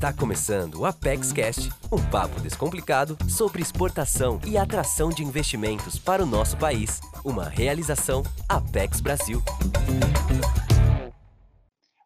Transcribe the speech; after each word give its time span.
Está 0.00 0.14
começando 0.14 0.76
o 0.76 0.86
Apex 0.86 1.30
Cast, 1.30 1.68
um 1.92 2.02
papo 2.10 2.40
descomplicado 2.40 3.18
sobre 3.28 3.60
exportação 3.60 4.40
e 4.46 4.56
atração 4.56 5.10
de 5.10 5.22
investimentos 5.22 5.98
para 5.98 6.22
o 6.22 6.26
nosso 6.26 6.56
país. 6.56 7.02
Uma 7.22 7.44
realização 7.44 8.22
Apex 8.48 9.02
Brasil. 9.02 9.42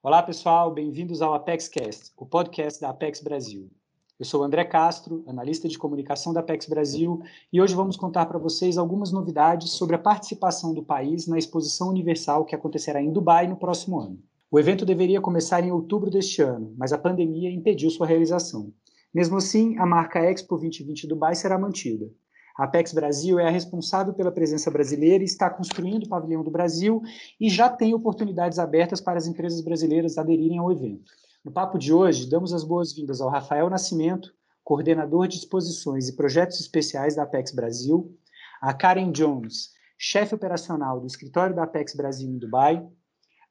Olá, 0.02 0.24
pessoal, 0.24 0.74
bem-vindos 0.74 1.22
ao 1.22 1.34
Apex 1.34 1.68
Cast, 1.68 2.10
o 2.16 2.26
podcast 2.26 2.80
da 2.80 2.90
Apex 2.90 3.22
Brasil. 3.22 3.70
Eu 4.18 4.24
sou 4.24 4.42
André 4.42 4.64
Castro, 4.64 5.22
analista 5.28 5.68
de 5.68 5.78
comunicação 5.78 6.32
da 6.32 6.40
Apex 6.40 6.66
Brasil, 6.66 7.22
e 7.52 7.62
hoje 7.62 7.76
vamos 7.76 7.96
contar 7.96 8.26
para 8.26 8.40
vocês 8.40 8.76
algumas 8.76 9.12
novidades 9.12 9.70
sobre 9.70 9.94
a 9.94 10.00
participação 10.00 10.74
do 10.74 10.82
país 10.82 11.28
na 11.28 11.38
Exposição 11.38 11.90
Universal 11.90 12.44
que 12.44 12.56
acontecerá 12.56 13.00
em 13.00 13.12
Dubai 13.12 13.46
no 13.46 13.54
próximo 13.54 14.00
ano. 14.00 14.18
O 14.54 14.58
evento 14.60 14.86
deveria 14.86 15.20
começar 15.20 15.64
em 15.64 15.72
outubro 15.72 16.08
deste 16.08 16.40
ano, 16.40 16.72
mas 16.78 16.92
a 16.92 16.96
pandemia 16.96 17.50
impediu 17.50 17.90
sua 17.90 18.06
realização. 18.06 18.72
Mesmo 19.12 19.36
assim, 19.36 19.76
a 19.78 19.84
marca 19.84 20.20
Expo 20.20 20.56
2020 20.56 21.08
Dubai 21.08 21.34
será 21.34 21.58
mantida. 21.58 22.08
A 22.56 22.62
Apex 22.62 22.92
Brasil 22.92 23.40
é 23.40 23.48
a 23.48 23.50
responsável 23.50 24.14
pela 24.14 24.30
presença 24.30 24.70
brasileira 24.70 25.24
e 25.24 25.26
está 25.26 25.50
construindo 25.50 26.04
o 26.04 26.08
pavilhão 26.08 26.44
do 26.44 26.52
Brasil 26.52 27.02
e 27.40 27.50
já 27.50 27.68
tem 27.68 27.94
oportunidades 27.94 28.60
abertas 28.60 29.00
para 29.00 29.18
as 29.18 29.26
empresas 29.26 29.60
brasileiras 29.60 30.18
aderirem 30.18 30.58
ao 30.58 30.70
evento. 30.70 31.10
No 31.44 31.50
papo 31.50 31.76
de 31.76 31.92
hoje, 31.92 32.30
damos 32.30 32.54
as 32.54 32.62
boas-vindas 32.62 33.20
ao 33.20 33.30
Rafael 33.30 33.68
Nascimento, 33.68 34.32
coordenador 34.62 35.26
de 35.26 35.36
exposições 35.36 36.08
e 36.08 36.14
projetos 36.14 36.60
especiais 36.60 37.16
da 37.16 37.24
Apex 37.24 37.52
Brasil, 37.52 38.16
a 38.62 38.72
Karen 38.72 39.10
Jones, 39.10 39.70
chefe 39.98 40.32
operacional 40.32 41.00
do 41.00 41.08
escritório 41.08 41.56
da 41.56 41.64
Apex 41.64 41.96
Brasil 41.96 42.30
em 42.30 42.38
Dubai, 42.38 42.86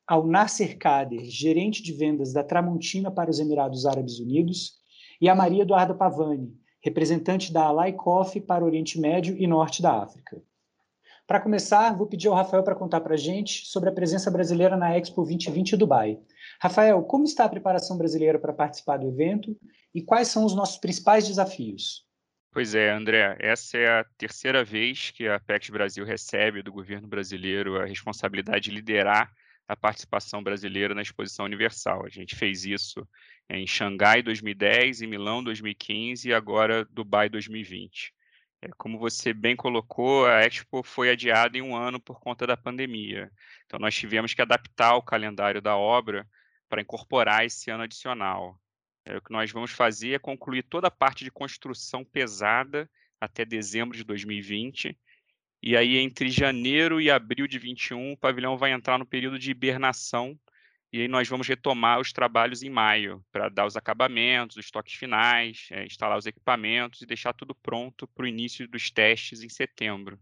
ao 0.08 0.26
Nasser 0.28 0.78
Kader, 0.78 1.26
gerente 1.26 1.82
de 1.82 1.94
vendas 1.94 2.34
da 2.34 2.44
Tramontina 2.44 3.10
para 3.10 3.30
os 3.30 3.40
Emirados 3.40 3.86
Árabes 3.86 4.20
Unidos, 4.20 4.74
e 5.20 5.30
a 5.30 5.36
Maria 5.36 5.64
Eduarda 5.64 5.94
Pavani, 5.94 6.54
representante 6.84 7.54
da 7.54 7.64
Alai 7.64 7.94
Coffee 7.94 8.42
para 8.42 8.64
o 8.64 8.68
Oriente 8.68 9.00
Médio 9.00 9.36
e 9.38 9.48
Norte 9.48 9.82
da 9.82 10.04
África. 10.04 10.42
Para 11.26 11.40
começar, 11.40 11.96
vou 11.96 12.06
pedir 12.06 12.28
ao 12.28 12.36
Rafael 12.36 12.64
para 12.64 12.76
contar 12.76 13.00
para 13.00 13.14
a 13.14 13.18
gente 13.18 13.66
sobre 13.66 13.90
a 13.90 13.94
presença 13.94 14.30
brasileira 14.30 14.76
na 14.76 14.98
Expo 14.98 15.24
2020 15.24 15.78
Dubai. 15.78 16.20
Rafael, 16.62 17.02
como 17.04 17.24
está 17.24 17.46
a 17.46 17.50
preparação 17.50 17.98
brasileira 17.98 18.38
para 18.38 18.52
participar 18.52 18.98
do 18.98 19.08
evento 19.08 19.56
e 19.96 20.02
quais 20.02 20.28
são 20.28 20.44
os 20.44 20.54
nossos 20.54 20.78
principais 20.78 21.26
desafios? 21.26 22.06
Pois 22.52 22.76
é, 22.76 22.92
André, 22.92 23.38
essa 23.40 23.78
é 23.78 24.00
a 24.00 24.06
terceira 24.18 24.66
vez 24.66 25.12
que 25.12 25.28
a 25.28 25.38
Apex 25.38 25.70
Brasil 25.70 26.06
recebe 26.06 26.62
do 26.62 26.74
governo 26.74 27.08
brasileiro 27.08 27.80
a 27.80 27.86
responsabilidade 27.86 28.66
de 28.66 28.72
liderar 28.72 29.32
a 29.68 29.76
participação 29.76 30.44
brasileira 30.44 30.94
na 30.94 31.02
Exposição 31.02 31.46
Universal. 31.46 32.06
A 32.06 32.10
gente 32.10 32.36
fez 32.36 32.66
isso 32.66 33.08
em 33.50 33.66
Xangai 33.66 34.22
2010, 34.22 35.02
em 35.02 35.08
Milão 35.08 35.44
2015 35.44 36.30
e 36.30 36.34
agora 36.34 36.86
Dubai 36.86 37.30
2020. 37.30 38.14
É, 38.62 38.70
como 38.78 38.98
você 38.98 39.34
bem 39.34 39.56
colocou, 39.56 40.26
a 40.26 40.42
Expo 40.46 40.84
foi 40.84 41.10
adiada 41.10 41.58
em 41.58 41.62
um 41.62 41.76
ano 41.76 42.00
por 42.00 42.20
conta 42.20 42.48
da 42.48 42.56
pandemia. 42.56 43.30
Então, 43.66 43.80
nós 43.80 43.96
tivemos 43.96 44.34
que 44.34 44.42
adaptar 44.42 44.96
o 44.96 45.02
calendário 45.02 45.62
da 45.62 45.76
obra 45.76 46.28
para 46.70 46.82
incorporar 46.82 47.46
esse 47.46 47.70
ano 47.70 47.84
adicional. 47.84 48.60
É, 49.06 49.18
o 49.18 49.22
que 49.22 49.32
nós 49.32 49.52
vamos 49.52 49.72
fazer 49.72 50.14
é 50.14 50.20
concluir 50.20 50.64
toda 50.64 50.88
a 50.88 50.92
parte 50.92 51.24
de 51.24 51.32
construção 51.32 52.06
pesada 52.06 52.90
até 53.20 53.44
dezembro 53.44 53.98
de 53.98 54.04
2020 54.04 54.98
e 55.66 55.78
aí, 55.78 55.96
entre 55.96 56.30
janeiro 56.30 57.00
e 57.00 57.10
abril 57.10 57.48
de 57.48 57.58
21, 57.58 58.12
o 58.12 58.18
pavilhão 58.18 58.58
vai 58.58 58.74
entrar 58.74 59.00
no 59.00 59.06
período 59.06 59.40
de 59.40 59.50
hibernação. 59.50 60.38
E 60.92 61.00
aí 61.00 61.08
nós 61.08 61.30
vamos 61.30 61.48
retomar 61.48 62.02
os 62.02 62.12
trabalhos 62.12 62.64
em 62.64 62.70
maio, 62.70 63.24
para 63.32 63.48
dar 63.48 63.66
os 63.66 63.78
acabamentos, 63.78 64.58
os 64.58 64.70
toques 64.70 64.96
finais, 64.96 65.70
é, 65.72 65.86
instalar 65.86 66.18
os 66.18 66.26
equipamentos 66.26 67.02
e 67.02 67.06
deixar 67.06 67.32
tudo 67.32 67.56
pronto 67.56 68.06
para 68.10 68.26
o 68.26 68.28
início 68.28 68.68
dos 68.68 68.92
testes 68.92 69.42
em 69.42 69.48
setembro. 69.48 70.20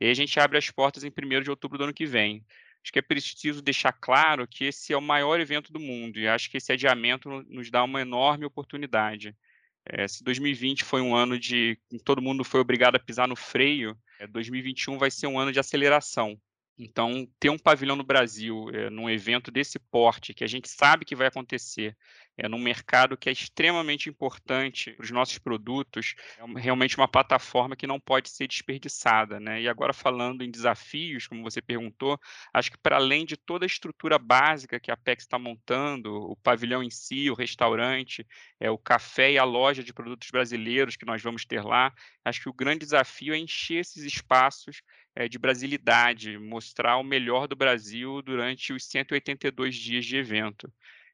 E 0.00 0.06
aí 0.06 0.10
a 0.12 0.14
gente 0.14 0.40
abre 0.40 0.56
as 0.56 0.70
portas 0.70 1.04
em 1.04 1.10
1 1.10 1.42
de 1.42 1.50
outubro 1.50 1.76
do 1.76 1.84
ano 1.84 1.92
que 1.92 2.06
vem. 2.06 2.42
Acho 2.82 2.90
que 2.90 2.98
é 2.98 3.02
preciso 3.02 3.60
deixar 3.60 3.92
claro 3.92 4.48
que 4.48 4.64
esse 4.64 4.94
é 4.94 4.96
o 4.96 5.02
maior 5.02 5.38
evento 5.40 5.70
do 5.74 5.78
mundo 5.78 6.18
e 6.18 6.26
acho 6.26 6.50
que 6.50 6.56
esse 6.56 6.72
adiamento 6.72 7.28
nos 7.50 7.70
dá 7.70 7.84
uma 7.84 8.00
enorme 8.00 8.46
oportunidade. 8.46 9.36
É, 9.84 10.06
se 10.06 10.22
2020 10.22 10.84
foi 10.84 11.00
um 11.00 11.14
ano 11.14 11.38
de 11.38 11.78
todo 12.04 12.22
mundo 12.22 12.44
foi 12.44 12.60
obrigado 12.60 12.96
a 12.96 13.00
pisar 13.00 13.26
no 13.26 13.36
freio, 13.36 13.96
2021 14.28 14.94
é, 14.94 14.98
vai 14.98 15.10
ser 15.10 15.26
um 15.26 15.38
ano 15.38 15.52
de 15.52 15.58
aceleração. 15.58 16.38
Então, 16.82 17.28
ter 17.38 17.50
um 17.50 17.58
pavilhão 17.58 17.94
no 17.94 18.02
Brasil, 18.02 18.70
é, 18.72 18.88
num 18.88 19.10
evento 19.10 19.50
desse 19.50 19.78
porte, 19.78 20.32
que 20.32 20.42
a 20.42 20.46
gente 20.46 20.66
sabe 20.66 21.04
que 21.04 21.14
vai 21.14 21.26
acontecer, 21.26 21.94
é 22.38 22.48
num 22.48 22.58
mercado 22.58 23.18
que 23.18 23.28
é 23.28 23.32
extremamente 23.32 24.08
importante 24.08 24.92
para 24.92 25.04
os 25.04 25.10
nossos 25.10 25.36
produtos, 25.36 26.14
é 26.38 26.58
realmente 26.58 26.96
uma 26.96 27.06
plataforma 27.06 27.76
que 27.76 27.86
não 27.86 28.00
pode 28.00 28.30
ser 28.30 28.46
desperdiçada. 28.46 29.38
Né? 29.38 29.60
E 29.60 29.68
agora, 29.68 29.92
falando 29.92 30.42
em 30.42 30.50
desafios, 30.50 31.26
como 31.26 31.42
você 31.42 31.60
perguntou, 31.60 32.18
acho 32.50 32.70
que 32.70 32.78
para 32.78 32.96
além 32.96 33.26
de 33.26 33.36
toda 33.36 33.66
a 33.66 33.68
estrutura 33.68 34.18
básica 34.18 34.80
que 34.80 34.90
a 34.90 34.94
Apex 34.94 35.24
está 35.24 35.38
montando, 35.38 36.14
o 36.14 36.36
pavilhão 36.36 36.82
em 36.82 36.88
si, 36.88 37.30
o 37.30 37.34
restaurante, 37.34 38.26
é, 38.58 38.70
o 38.70 38.78
café 38.78 39.32
e 39.32 39.38
a 39.38 39.44
loja 39.44 39.84
de 39.84 39.92
produtos 39.92 40.30
brasileiros 40.30 40.96
que 40.96 41.04
nós 41.04 41.20
vamos 41.20 41.44
ter 41.44 41.62
lá, 41.62 41.92
acho 42.24 42.40
que 42.40 42.48
o 42.48 42.54
grande 42.54 42.86
desafio 42.86 43.34
é 43.34 43.38
encher 43.38 43.80
esses 43.80 44.02
espaços 44.02 44.80
é, 45.14 45.28
de 45.28 45.38
brasilidade, 45.38 46.38
mostrar 46.38 46.96
o 46.96 47.04
melhor 47.04 47.46
do 47.46 47.56
Brasil 47.56 48.22
durante 48.22 48.72
os 48.72 48.84
182 48.84 49.74
dias 49.74 50.04
de 50.04 50.16
evento. 50.16 50.72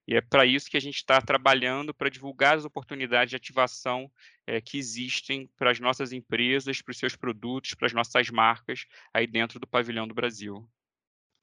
E 0.09 0.15
é 0.15 0.21
para 0.21 0.47
isso 0.47 0.71
que 0.71 0.77
a 0.77 0.81
gente 0.81 0.97
está 0.97 1.21
trabalhando 1.21 1.93
para 1.93 2.09
divulgar 2.09 2.57
as 2.57 2.65
oportunidades 2.65 3.31
de 3.31 3.37
ativação 3.37 4.11
é, 4.47 4.61
que 4.61 4.79
existem 4.79 5.51
para 5.57 5.73
as 5.73 5.81
nossas 5.81 6.12
empresas, 6.12 6.81
para 6.81 6.93
os 6.93 6.99
seus 6.99 7.17
produtos, 7.17 7.75
para 7.75 7.87
as 7.87 7.93
nossas 7.93 8.31
marcas 8.31 8.87
aí 9.12 9.27
dentro 9.27 9.59
do 9.59 9.67
pavilhão 9.67 10.07
do 10.07 10.15
Brasil. 10.15 10.69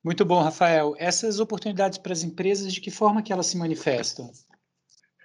Muito 0.03 0.23
bom, 0.23 0.41
Rafael. 0.41 0.95
Essas 0.97 1.39
oportunidades 1.39 1.97
para 1.97 2.13
as 2.13 2.23
empresas, 2.23 2.73
de 2.73 2.79
que 2.79 2.91
forma 2.91 3.21
que 3.21 3.33
elas 3.33 3.47
se 3.47 3.57
manifestam? 3.57 4.31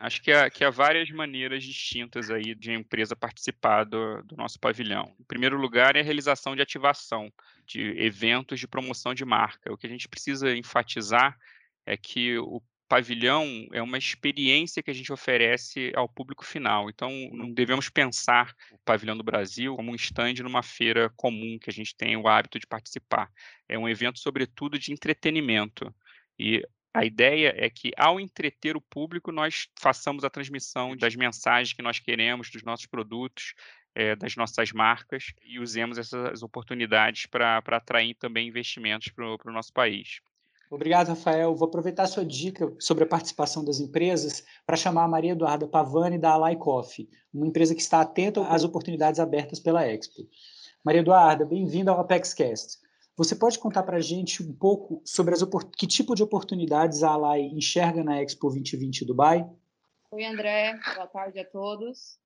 Acho 0.00 0.22
que 0.22 0.30
há, 0.30 0.48
que 0.48 0.64
há 0.64 0.70
várias 0.70 1.10
maneiras 1.10 1.64
distintas 1.64 2.30
aí 2.30 2.54
de 2.54 2.70
a 2.70 2.74
empresa 2.74 3.16
participar 3.16 3.84
do, 3.84 4.22
do 4.22 4.36
nosso 4.36 4.58
pavilhão. 4.58 5.14
Em 5.18 5.24
primeiro 5.24 5.58
lugar, 5.58 5.96
é 5.96 6.00
a 6.00 6.04
realização 6.04 6.54
de 6.54 6.62
ativação, 6.62 7.32
de 7.66 7.80
eventos 8.00 8.60
de 8.60 8.68
promoção 8.68 9.12
de 9.12 9.24
marca. 9.24 9.72
O 9.72 9.76
que 9.76 9.86
a 9.86 9.90
gente 9.90 10.08
precisa 10.08 10.56
enfatizar 10.56 11.36
é 11.84 11.96
que 11.96 12.38
o 12.38 12.62
pavilhão 12.88 13.44
é 13.72 13.82
uma 13.82 13.98
experiência 13.98 14.82
que 14.82 14.90
a 14.90 14.94
gente 14.94 15.12
oferece 15.12 15.92
ao 15.94 16.08
público 16.08 16.44
final. 16.44 16.88
Então, 16.88 17.10
não 17.32 17.52
devemos 17.52 17.90
pensar 17.90 18.54
o 18.72 18.78
pavilhão 18.78 19.16
do 19.16 19.22
Brasil 19.22 19.76
como 19.76 19.92
um 19.92 19.94
stand 19.94 20.34
numa 20.42 20.62
feira 20.62 21.10
comum 21.16 21.58
que 21.60 21.68
a 21.68 21.72
gente 21.72 21.94
tem 21.94 22.16
o 22.16 22.26
hábito 22.26 22.58
de 22.58 22.66
participar. 22.66 23.30
É 23.68 23.78
um 23.78 23.88
evento, 23.88 24.18
sobretudo, 24.18 24.78
de 24.78 24.92
entretenimento. 24.92 25.94
E 26.38 26.66
a 26.92 27.04
ideia 27.04 27.54
é 27.56 27.68
que, 27.68 27.92
ao 27.96 28.18
entreter 28.18 28.76
o 28.76 28.80
público, 28.80 29.30
nós 29.30 29.68
façamos 29.78 30.24
a 30.24 30.30
transmissão 30.30 30.96
das 30.96 31.14
mensagens 31.14 31.72
que 31.72 31.82
nós 31.82 31.98
queremos, 31.98 32.50
dos 32.50 32.62
nossos 32.62 32.86
produtos, 32.86 33.54
é, 33.94 34.14
das 34.14 34.36
nossas 34.36 34.72
marcas 34.72 35.32
e 35.44 35.58
usemos 35.58 35.98
essas 35.98 36.42
oportunidades 36.42 37.26
para 37.26 37.58
atrair 37.58 38.14
também 38.14 38.48
investimentos 38.48 39.08
para 39.08 39.24
o 39.26 39.52
nosso 39.52 39.72
país. 39.72 40.20
Obrigado, 40.70 41.08
Rafael. 41.08 41.54
Vou 41.54 41.66
aproveitar 41.66 42.02
a 42.02 42.08
sua 42.08 42.24
dica 42.24 42.70
sobre 42.78 43.04
a 43.04 43.06
participação 43.06 43.64
das 43.64 43.80
empresas 43.80 44.44
para 44.66 44.76
chamar 44.76 45.04
a 45.04 45.08
Maria 45.08 45.32
Eduarda 45.32 45.66
Pavani 45.66 46.18
da 46.18 46.32
Alai 46.32 46.56
Coffee, 46.56 47.08
uma 47.32 47.46
empresa 47.46 47.74
que 47.74 47.80
está 47.80 48.00
atenta 48.02 48.46
às 48.46 48.64
oportunidades 48.64 49.18
abertas 49.18 49.58
pela 49.58 49.86
Expo. 49.86 50.28
Maria 50.84 51.00
Eduarda, 51.00 51.44
bem-vinda 51.44 51.90
ao 51.90 52.00
ApexCast. 52.00 52.78
Você 53.18 53.34
pode 53.34 53.58
contar 53.58 53.82
para 53.82 53.96
a 53.96 54.00
gente 54.00 54.44
um 54.44 54.52
pouco 54.52 55.02
sobre 55.04 55.34
as 55.34 55.42
que 55.76 55.88
tipo 55.88 56.14
de 56.14 56.22
oportunidades 56.22 57.02
a 57.02 57.10
Alai 57.10 57.40
enxerga 57.40 58.04
na 58.04 58.22
Expo 58.22 58.46
2020 58.46 59.04
Dubai? 59.04 59.44
Oi, 60.12 60.24
André. 60.24 60.78
Boa 60.94 61.08
tarde 61.08 61.40
a 61.40 61.44
todos. 61.44 62.16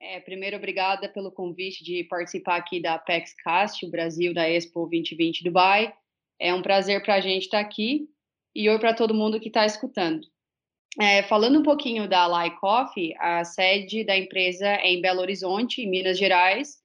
É, 0.00 0.20
primeiro, 0.20 0.56
obrigada 0.56 1.06
pelo 1.06 1.30
convite 1.30 1.84
de 1.84 2.02
participar 2.04 2.56
aqui 2.56 2.80
da 2.80 2.94
ApexCast, 2.94 3.84
o 3.84 3.90
Brasil 3.90 4.32
da 4.32 4.48
Expo 4.48 4.88
2020 4.88 5.44
Dubai. 5.44 5.92
É 6.40 6.54
um 6.54 6.62
prazer 6.62 7.02
para 7.02 7.16
a 7.16 7.20
gente 7.20 7.42
estar 7.42 7.60
aqui 7.60 8.08
e 8.54 8.70
oi 8.70 8.78
para 8.78 8.94
todo 8.94 9.12
mundo 9.12 9.38
que 9.38 9.48
está 9.48 9.66
escutando. 9.66 10.26
É, 10.98 11.22
falando 11.24 11.58
um 11.58 11.62
pouquinho 11.62 12.08
da 12.08 12.22
Alai 12.22 12.56
Coffee, 12.56 13.14
a 13.18 13.44
sede 13.44 14.02
da 14.02 14.16
empresa 14.16 14.66
é 14.66 14.92
em 14.92 15.02
Belo 15.02 15.20
Horizonte, 15.20 15.82
em 15.82 15.90
Minas 15.90 16.16
Gerais, 16.16 16.78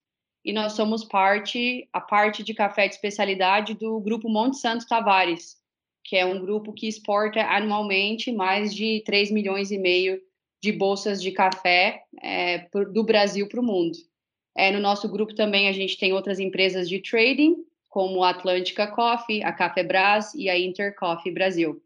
e 0.44 0.52
nós 0.52 0.74
somos 0.74 1.04
parte, 1.04 1.88
a 1.94 2.02
parte 2.02 2.44
de 2.44 2.54
café 2.54 2.88
de 2.88 2.96
especialidade 2.96 3.74
do 3.76 4.00
Grupo 4.00 4.30
Monte 4.30 4.58
Santo 4.58 4.88
Tavares, 4.88 5.56
que 6.04 6.18
é 6.18 6.26
um 6.26 6.42
grupo 6.42 6.74
que 6.74 6.88
exporta 6.88 7.42
anualmente 7.42 8.32
mais 8.32 8.74
de 8.74 9.02
3 9.06 9.32
milhões 9.32 9.72
e 9.72 9.78
meio 9.78 10.22
de 10.62 10.72
bolsas 10.72 11.22
de 11.22 11.32
café 11.32 12.04
é, 12.22 12.68
do 12.92 13.04
Brasil 13.04 13.48
para 13.48 13.60
o 13.60 13.64
mundo. 13.64 13.98
É, 14.56 14.72
no 14.72 14.80
nosso 14.80 15.10
grupo 15.10 15.34
também 15.34 15.68
a 15.68 15.72
gente 15.72 15.98
tem 15.98 16.14
outras 16.14 16.40
empresas 16.40 16.90
de 16.90 17.00
trading, 17.00 17.56
como 17.90 18.24
a 18.24 18.32
Atlântica 18.32 18.88
Coffee, 18.88 19.44
a 19.44 19.54
Cafebras 19.54 20.34
e 20.34 20.50
a 20.50 20.60
Inter 20.60 20.96
Coffee 20.96 21.32
Brasil. 21.32 21.82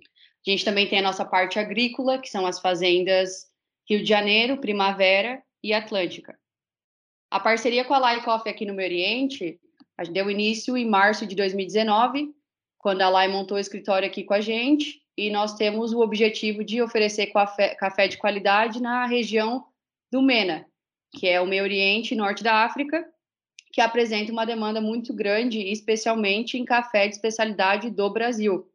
A 0.00 0.50
gente 0.50 0.64
também 0.64 0.88
tem 0.88 0.98
a 0.98 1.02
nossa 1.02 1.24
parte 1.24 1.58
agrícola, 1.58 2.18
que 2.18 2.28
são 2.28 2.46
as 2.46 2.58
fazendas 2.58 3.46
Rio 3.88 4.00
de 4.00 4.08
Janeiro, 4.08 4.56
Primavera 4.56 5.42
e 5.62 5.72
Atlântica. 5.72 6.36
A 7.32 7.40
parceria 7.40 7.82
com 7.82 7.94
a 7.94 7.98
Lai 7.98 8.22
Coffee 8.22 8.52
aqui 8.52 8.66
no 8.66 8.74
Meio 8.74 8.90
Oriente 8.90 9.58
deu 10.10 10.30
início 10.30 10.76
em 10.76 10.86
março 10.86 11.26
de 11.26 11.34
2019, 11.34 12.30
quando 12.76 13.00
a 13.00 13.08
Lai 13.08 13.26
montou 13.26 13.56
o 13.56 13.60
escritório 13.60 14.06
aqui 14.06 14.22
com 14.22 14.34
a 14.34 14.40
gente, 14.42 15.00
e 15.16 15.30
nós 15.30 15.54
temos 15.54 15.94
o 15.94 16.00
objetivo 16.00 16.62
de 16.62 16.82
oferecer 16.82 17.28
café, 17.28 17.74
café 17.76 18.06
de 18.06 18.18
qualidade 18.18 18.82
na 18.82 19.06
região 19.06 19.64
do 20.12 20.20
MENA, 20.20 20.66
que 21.18 21.26
é 21.26 21.40
o 21.40 21.46
Meio 21.46 21.62
Oriente 21.62 22.12
e 22.12 22.16
Norte 22.18 22.44
da 22.44 22.66
África, 22.66 23.02
que 23.72 23.80
apresenta 23.80 24.30
uma 24.30 24.44
demanda 24.44 24.82
muito 24.82 25.14
grande, 25.14 25.58
especialmente 25.58 26.58
em 26.58 26.66
café 26.66 27.08
de 27.08 27.14
especialidade 27.14 27.88
do 27.88 28.10
Brasil. 28.12 28.68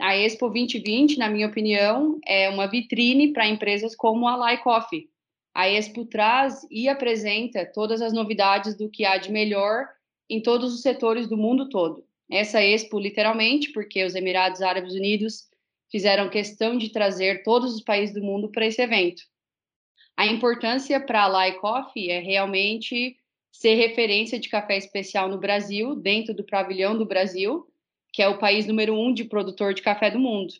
A 0.00 0.16
Expo 0.16 0.48
2020, 0.48 1.18
na 1.18 1.28
minha 1.28 1.48
opinião, 1.48 2.20
é 2.24 2.48
uma 2.50 2.68
vitrine 2.68 3.32
para 3.32 3.48
empresas 3.48 3.96
como 3.96 4.28
a 4.28 4.36
Lai 4.36 4.62
Coffee. 4.62 5.08
A 5.56 5.70
Expo 5.70 6.04
traz 6.04 6.66
e 6.70 6.86
apresenta 6.86 7.64
todas 7.64 8.02
as 8.02 8.12
novidades 8.12 8.76
do 8.76 8.90
que 8.90 9.06
há 9.06 9.16
de 9.16 9.32
melhor 9.32 9.88
em 10.28 10.42
todos 10.42 10.74
os 10.74 10.82
setores 10.82 11.26
do 11.26 11.36
mundo 11.38 11.70
todo. 11.70 12.04
Essa 12.30 12.62
Expo, 12.62 13.00
literalmente, 13.00 13.72
porque 13.72 14.04
os 14.04 14.14
Emirados 14.14 14.60
Árabes 14.60 14.92
Unidos 14.92 15.48
fizeram 15.90 16.28
questão 16.28 16.76
de 16.76 16.90
trazer 16.90 17.42
todos 17.42 17.74
os 17.74 17.80
países 17.80 18.14
do 18.14 18.22
mundo 18.22 18.50
para 18.50 18.66
esse 18.66 18.82
evento. 18.82 19.22
A 20.14 20.26
importância 20.26 21.00
para 21.00 21.22
a 21.22 21.26
Lai 21.26 21.54
Coffee 21.54 22.10
é 22.10 22.20
realmente 22.20 23.16
ser 23.50 23.76
referência 23.76 24.38
de 24.38 24.50
café 24.50 24.76
especial 24.76 25.26
no 25.26 25.38
Brasil, 25.38 25.96
dentro 25.96 26.34
do 26.34 26.44
pavilhão 26.44 26.98
do 26.98 27.06
Brasil, 27.06 27.66
que 28.12 28.20
é 28.20 28.28
o 28.28 28.38
país 28.38 28.66
número 28.66 28.92
um 28.92 29.10
de 29.10 29.24
produtor 29.24 29.72
de 29.72 29.80
café 29.80 30.10
do 30.10 30.18
mundo. 30.18 30.52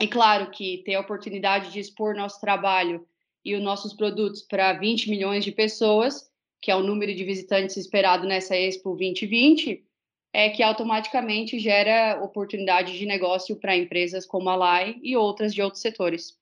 E 0.00 0.08
claro 0.08 0.50
que 0.50 0.78
ter 0.78 0.96
a 0.96 1.00
oportunidade 1.00 1.70
de 1.70 1.78
expor 1.78 2.16
nosso 2.16 2.40
trabalho 2.40 3.06
e 3.44 3.54
os 3.54 3.62
nossos 3.62 3.92
produtos 3.92 4.42
para 4.42 4.72
20 4.72 5.10
milhões 5.10 5.44
de 5.44 5.52
pessoas, 5.52 6.30
que 6.60 6.70
é 6.70 6.76
o 6.76 6.82
número 6.82 7.14
de 7.14 7.24
visitantes 7.24 7.76
esperado 7.76 8.26
nessa 8.26 8.56
Expo 8.56 8.96
2020, 8.96 9.84
é 10.32 10.48
que 10.48 10.62
automaticamente 10.62 11.58
gera 11.58 12.20
oportunidade 12.22 12.98
de 12.98 13.06
negócio 13.06 13.54
para 13.56 13.76
empresas 13.76 14.26
como 14.26 14.48
a 14.48 14.56
Lai 14.56 14.96
e 15.02 15.16
outras 15.16 15.54
de 15.54 15.62
outros 15.62 15.82
setores. 15.82 16.36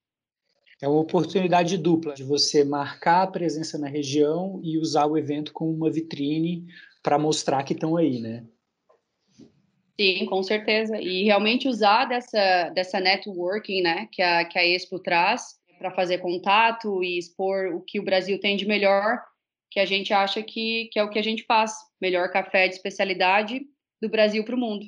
É 0.80 0.88
uma 0.88 1.00
oportunidade 1.00 1.76
dupla 1.76 2.14
de 2.14 2.24
você 2.24 2.64
marcar 2.64 3.22
a 3.22 3.26
presença 3.26 3.78
na 3.78 3.88
região 3.88 4.60
e 4.64 4.78
usar 4.78 5.06
o 5.06 5.16
evento 5.16 5.52
como 5.52 5.70
uma 5.70 5.90
vitrine 5.90 6.66
para 7.02 7.18
mostrar 7.18 7.62
que 7.64 7.72
estão 7.72 7.96
aí, 7.96 8.20
né? 8.20 8.44
Sim, 10.00 10.24
com 10.26 10.42
certeza. 10.42 11.00
E 11.00 11.24
realmente 11.24 11.68
usar 11.68 12.06
dessa, 12.06 12.70
dessa 12.70 12.98
networking 12.98 13.82
né, 13.82 14.08
que, 14.10 14.22
a, 14.22 14.44
que 14.44 14.58
a 14.58 14.66
Expo 14.66 14.98
traz 14.98 15.60
para 15.82 15.90
fazer 15.90 16.18
contato 16.18 17.02
e 17.02 17.18
expor 17.18 17.74
o 17.74 17.80
que 17.80 17.98
o 17.98 18.04
Brasil 18.04 18.38
tem 18.38 18.56
de 18.56 18.64
melhor, 18.64 19.20
que 19.68 19.80
a 19.80 19.84
gente 19.84 20.12
acha 20.12 20.40
que, 20.40 20.88
que 20.92 20.98
é 20.98 21.02
o 21.02 21.10
que 21.10 21.18
a 21.18 21.22
gente 21.22 21.44
faz. 21.44 21.74
Melhor 22.00 22.30
café 22.30 22.68
de 22.68 22.74
especialidade 22.74 23.62
do 24.00 24.08
Brasil 24.08 24.44
para 24.44 24.54
o 24.54 24.58
mundo. 24.58 24.86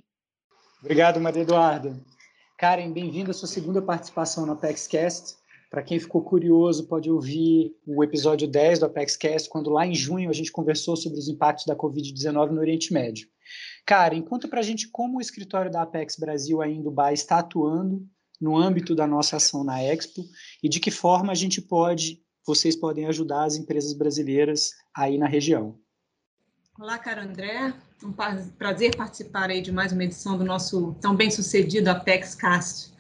Obrigado, 0.81 1.21
Maria 1.21 1.43
Eduarda. 1.43 2.01
Karen, 2.57 2.93
bem-vinda 2.93 3.33
à 3.33 3.35
sua 3.35 3.49
segunda 3.49 3.83
participação 3.83 4.47
no 4.47 4.53
ApexCast. 4.53 5.35
Para 5.69 5.83
quem 5.83 5.99
ficou 5.99 6.23
curioso, 6.23 6.87
pode 6.87 7.11
ouvir 7.11 7.75
o 7.85 8.05
episódio 8.05 8.47
10 8.47 8.79
do 8.79 8.87
ApexCast, 8.87 9.49
quando 9.49 9.71
lá 9.71 9.85
em 9.85 9.95
junho 9.97 10.31
a 10.31 10.33
gente 10.33 10.53
conversou 10.53 10.95
sobre 10.97 11.19
os 11.19 11.29
impactos 11.29 11.67
da 11.67 11.75
Covid-19 11.75 12.51
no 12.51 12.61
Oriente 12.61 12.93
Médio. 12.93 13.27
Karen, 13.85 14.23
conta 14.23 14.47
para 14.47 14.61
a 14.61 14.63
gente 14.63 14.89
como 14.89 15.19
o 15.19 15.21
escritório 15.21 15.73
da 15.73 15.83
Apex 15.83 16.17
Brasil 16.17 16.63
aí 16.63 16.73
em 16.73 16.83
Dubai 16.83 17.15
está 17.15 17.41
atuando 17.41 18.07
no 18.41 18.57
âmbito 18.57 18.95
da 18.95 19.07
nossa 19.07 19.37
ação 19.37 19.65
na 19.65 19.83
Expo 19.83 20.25
e 20.63 20.69
de 20.69 20.81
que 20.81 20.91
forma 20.91 21.33
a 21.33 21.35
gente 21.35 21.61
pode, 21.61 22.21
vocês 22.47 22.77
podem 22.77 23.07
ajudar 23.07 23.45
as 23.45 23.57
empresas 23.57 23.93
brasileiras 23.93 24.71
aí 24.95 25.19
na 25.19 25.27
região. 25.27 25.79
Olá, 26.79 26.99
caro 26.99 27.23
André. 27.23 27.73
Um 28.03 28.13
prazer 28.59 28.97
participar 28.97 29.49
aí 29.49 29.63
de 29.63 29.71
mais 29.71 29.93
uma 29.93 30.05
edição 30.05 30.37
do 30.37 30.45
nosso 30.45 30.95
tão 31.01 31.15
bem 31.15 31.31
sucedido 31.31 31.89
Apex 31.89 32.35
Cast. 32.35 32.93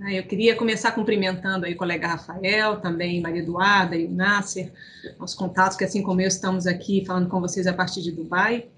Ah, 0.00 0.12
eu 0.12 0.22
queria 0.22 0.56
começar 0.56 0.92
cumprimentando 0.92 1.66
aí 1.66 1.74
o 1.74 1.76
colega 1.76 2.08
Rafael, 2.08 2.80
também 2.80 3.20
Maria 3.20 3.42
Eduarda 3.42 3.96
e 3.96 4.06
o 4.06 4.10
Nasser, 4.10 4.72
nossos 5.18 5.36
contatos 5.36 5.76
que, 5.76 5.84
assim 5.84 6.02
como 6.02 6.20
eu, 6.20 6.28
estamos 6.28 6.66
aqui 6.66 7.04
falando 7.04 7.28
com 7.28 7.40
vocês 7.40 7.66
a 7.66 7.74
partir 7.74 8.00
de 8.02 8.10
Dubai. 8.10 8.68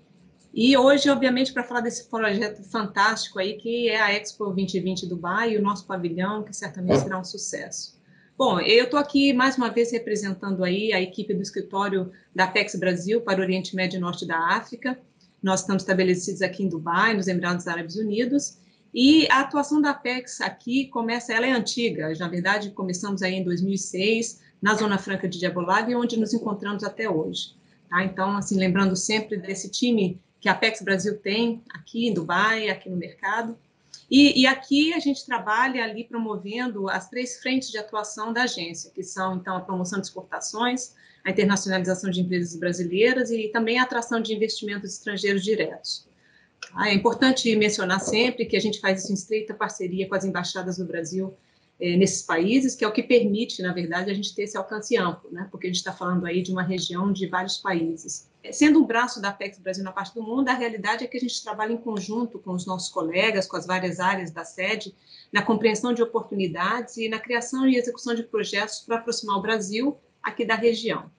E 0.57 0.77
hoje, 0.77 1.11
obviamente, 1.11 1.53
para 1.53 1.65
falar 1.65 1.81
desse 1.81 2.09
projeto 2.09 2.63
fantástico 2.63 3.41
aí, 3.41 3.55
que 3.55 3.89
é 3.89 4.01
a 4.01 4.13
Expo 4.13 4.45
2020 4.45 5.05
Dubai 5.09 5.51
e 5.51 5.59
o 5.59 5.63
nosso 5.63 5.85
pavilhão, 5.85 6.45
que 6.45 6.55
certamente 6.55 7.01
será 7.01 7.19
um 7.19 7.25
sucesso. 7.25 7.99
Bom, 8.39 8.61
eu 8.61 8.85
estou 8.85 9.01
aqui 9.01 9.33
mais 9.33 9.59
uma 9.59 9.69
vez 9.69 9.91
representando 9.91 10.63
aí 10.63 10.93
a 10.93 11.01
equipe 11.01 11.35
do 11.35 11.43
escritório 11.43 12.13
da 12.33 12.45
Apex 12.45 12.77
Brasil 12.77 13.21
para 13.21 13.41
o 13.41 13.43
Oriente 13.43 13.75
Médio 13.75 13.97
e 13.97 14.01
Norte 14.01 14.25
da 14.25 14.39
África. 14.51 14.97
Nós 15.43 15.63
estamos 15.63 15.83
estabelecidos 15.83 16.41
aqui 16.41 16.63
em 16.63 16.69
Dubai, 16.69 17.15
nos 17.15 17.27
Emirados 17.27 17.67
Árabes 17.67 17.97
Unidos, 17.97 18.57
e 18.95 19.27
a 19.33 19.41
atuação 19.41 19.83
da 19.83 19.91
Apex 19.91 20.41
aqui 20.41 20.87
começa, 20.87 21.33
ela 21.33 21.49
é 21.49 21.51
antiga, 21.51 22.13
na 22.17 22.29
verdade 22.29 22.71
começamos 22.71 23.23
aí 23.23 23.35
em 23.35 23.43
2006, 23.43 24.41
na 24.63 24.75
Zona 24.77 24.99
Franca 24.99 25.29
de 25.29 25.37
Diabolab, 25.37 25.93
onde 25.97 26.17
nos 26.17 26.33
encontramos 26.33 26.85
até 26.85 27.11
hoje. 27.11 27.57
Tá? 27.91 28.05
Então, 28.05 28.37
assim, 28.37 28.57
lembrando 28.57 28.95
sempre 28.95 29.37
desse 29.37 29.69
time 29.69 30.23
que 30.45 30.49
a 30.51 30.53
Apex 30.53 30.83
Brasil 30.83 31.17
tem 31.17 31.63
aqui 31.71 32.07
em 32.07 32.13
Dubai, 32.13 32.69
aqui 32.69 32.91
no 32.91 32.99
mercado. 32.99 33.57
E, 34.11 34.43
e, 34.43 34.47
aqui 34.47 34.93
a 34.93 34.99
gente 34.99 35.25
trabalha 35.25 35.83
ali 35.83 36.05
promovendo 36.05 36.87
as 36.91 37.09
três 37.09 37.39
frentes 37.39 37.71
de 37.71 37.79
atuação 37.79 38.31
da 38.31 38.43
agência, 38.43 38.91
que 38.95 39.03
são, 39.03 39.37
então, 39.37 39.57
a 39.57 39.61
promoção 39.61 39.99
de 39.99 40.07
exportações, 40.07 40.95
a 41.25 41.31
internacionalização 41.31 42.11
de 42.11 42.21
empresas 42.21 42.55
brasileiras 42.57 43.31
e 43.31 43.49
também 43.49 43.79
a 43.79 43.85
atração 43.85 44.21
de 44.21 44.35
investimentos 44.35 44.93
estrangeiros 44.93 45.43
diretos. 45.43 46.07
Ah, 46.75 46.91
é 46.91 46.93
importante 46.93 47.57
mencionar 47.57 48.01
sempre 48.01 48.45
que 48.45 48.59
a 48.59 48.61
gente 48.61 48.81
faz 48.81 49.03
isso 49.03 49.13
em 49.13 49.15
estreita 49.15 49.55
parceria 49.55 50.07
com 50.07 50.15
as 50.15 50.27
embaixadas 50.27 50.77
do 50.77 50.85
Brasil 50.85 51.35
é, 51.85 51.99
nesses 51.99 52.23
países, 52.23 52.75
que 52.75 52.83
é 52.83 52.89
o 52.89 52.93
que 52.93 53.03
permite, 53.03 53.61
na 53.61 53.71
verdade, 53.71 54.11
a 54.11 54.15
gente 54.15 54.35
ter 54.35 54.45
esse 54.45 54.57
alcance 54.57 54.97
amplo, 54.97 55.31
né? 55.31 55.47
porque 55.51 55.67
a 55.67 55.69
gente 55.69 55.77
está 55.77 55.93
falando 55.93 56.25
aí 56.25 56.41
de 56.41 56.51
uma 56.51 56.63
região 56.63 57.13
de 57.13 57.27
vários 57.27 57.59
países. 57.59 58.27
É, 58.43 58.51
sendo 58.53 58.83
um 58.83 58.87
braço 58.87 59.21
da 59.21 59.29
Apex 59.29 59.59
Brasil 59.59 59.85
na 59.85 59.93
parte 59.93 60.15
do 60.15 60.23
mundo, 60.23 60.49
a 60.49 60.55
realidade 60.55 61.05
é 61.05 61.07
que 61.07 61.19
a 61.19 61.21
gente 61.21 61.43
trabalha 61.43 61.75
em 61.75 61.77
conjunto 61.77 62.39
com 62.39 62.53
os 62.53 62.65
nossos 62.65 62.89
colegas, 62.89 63.47
com 63.47 63.59
as 63.59 63.67
várias 63.67 64.01
áreas 64.01 64.31
da 64.31 64.47
sede, 64.47 64.95
na 65.31 65.43
compreensão 65.43 65.93
de 65.93 66.03
oportunidades 66.03 66.97
e 66.97 67.07
na 67.07 67.19
criação 67.19 67.69
e 67.69 67.77
execução 67.77 68.15
de 68.15 68.23
projetos 68.23 68.81
para 68.81 68.97
aproximar 68.97 69.37
o 69.37 69.43
Brasil 69.43 69.95
aqui 70.23 70.43
da 70.43 70.55
região. 70.55 71.11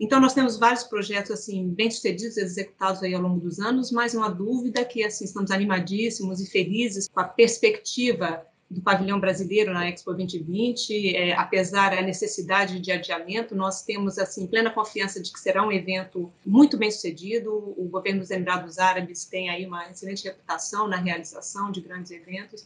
Então, 0.00 0.18
nós 0.18 0.34
temos 0.34 0.58
vários 0.58 0.82
projetos 0.82 1.30
assim 1.30 1.68
bem-sucedidos, 1.68 2.36
executados 2.36 3.00
aí 3.00 3.14
ao 3.14 3.22
longo 3.22 3.38
dos 3.38 3.60
anos, 3.60 3.92
mas 3.92 4.12
uma 4.12 4.28
dúvida 4.28 4.84
que 4.84 5.04
assim 5.04 5.24
estamos 5.24 5.52
animadíssimos 5.52 6.40
e 6.40 6.50
felizes 6.50 7.06
com 7.06 7.20
a 7.20 7.24
perspectiva 7.24 8.44
do 8.70 8.80
pavilhão 8.80 9.18
brasileiro 9.18 9.72
na 9.74 9.88
Expo 9.88 10.14
2020, 10.14 11.16
é, 11.16 11.32
apesar 11.32 11.90
da 11.90 12.00
necessidade 12.02 12.78
de 12.78 12.92
adiamento, 12.92 13.52
nós 13.52 13.82
temos 13.82 14.16
assim 14.16 14.46
plena 14.46 14.70
confiança 14.70 15.20
de 15.20 15.32
que 15.32 15.40
será 15.40 15.66
um 15.66 15.72
evento 15.72 16.32
muito 16.46 16.76
bem 16.76 16.88
sucedido. 16.88 17.52
O 17.52 17.88
governo 17.90 18.20
dos 18.20 18.30
Emirados 18.30 18.78
Árabes 18.78 19.24
tem 19.24 19.50
aí 19.50 19.66
uma 19.66 19.90
excelente 19.90 20.22
reputação 20.22 20.86
na 20.86 20.96
realização 20.96 21.72
de 21.72 21.80
grandes 21.80 22.12
eventos 22.12 22.64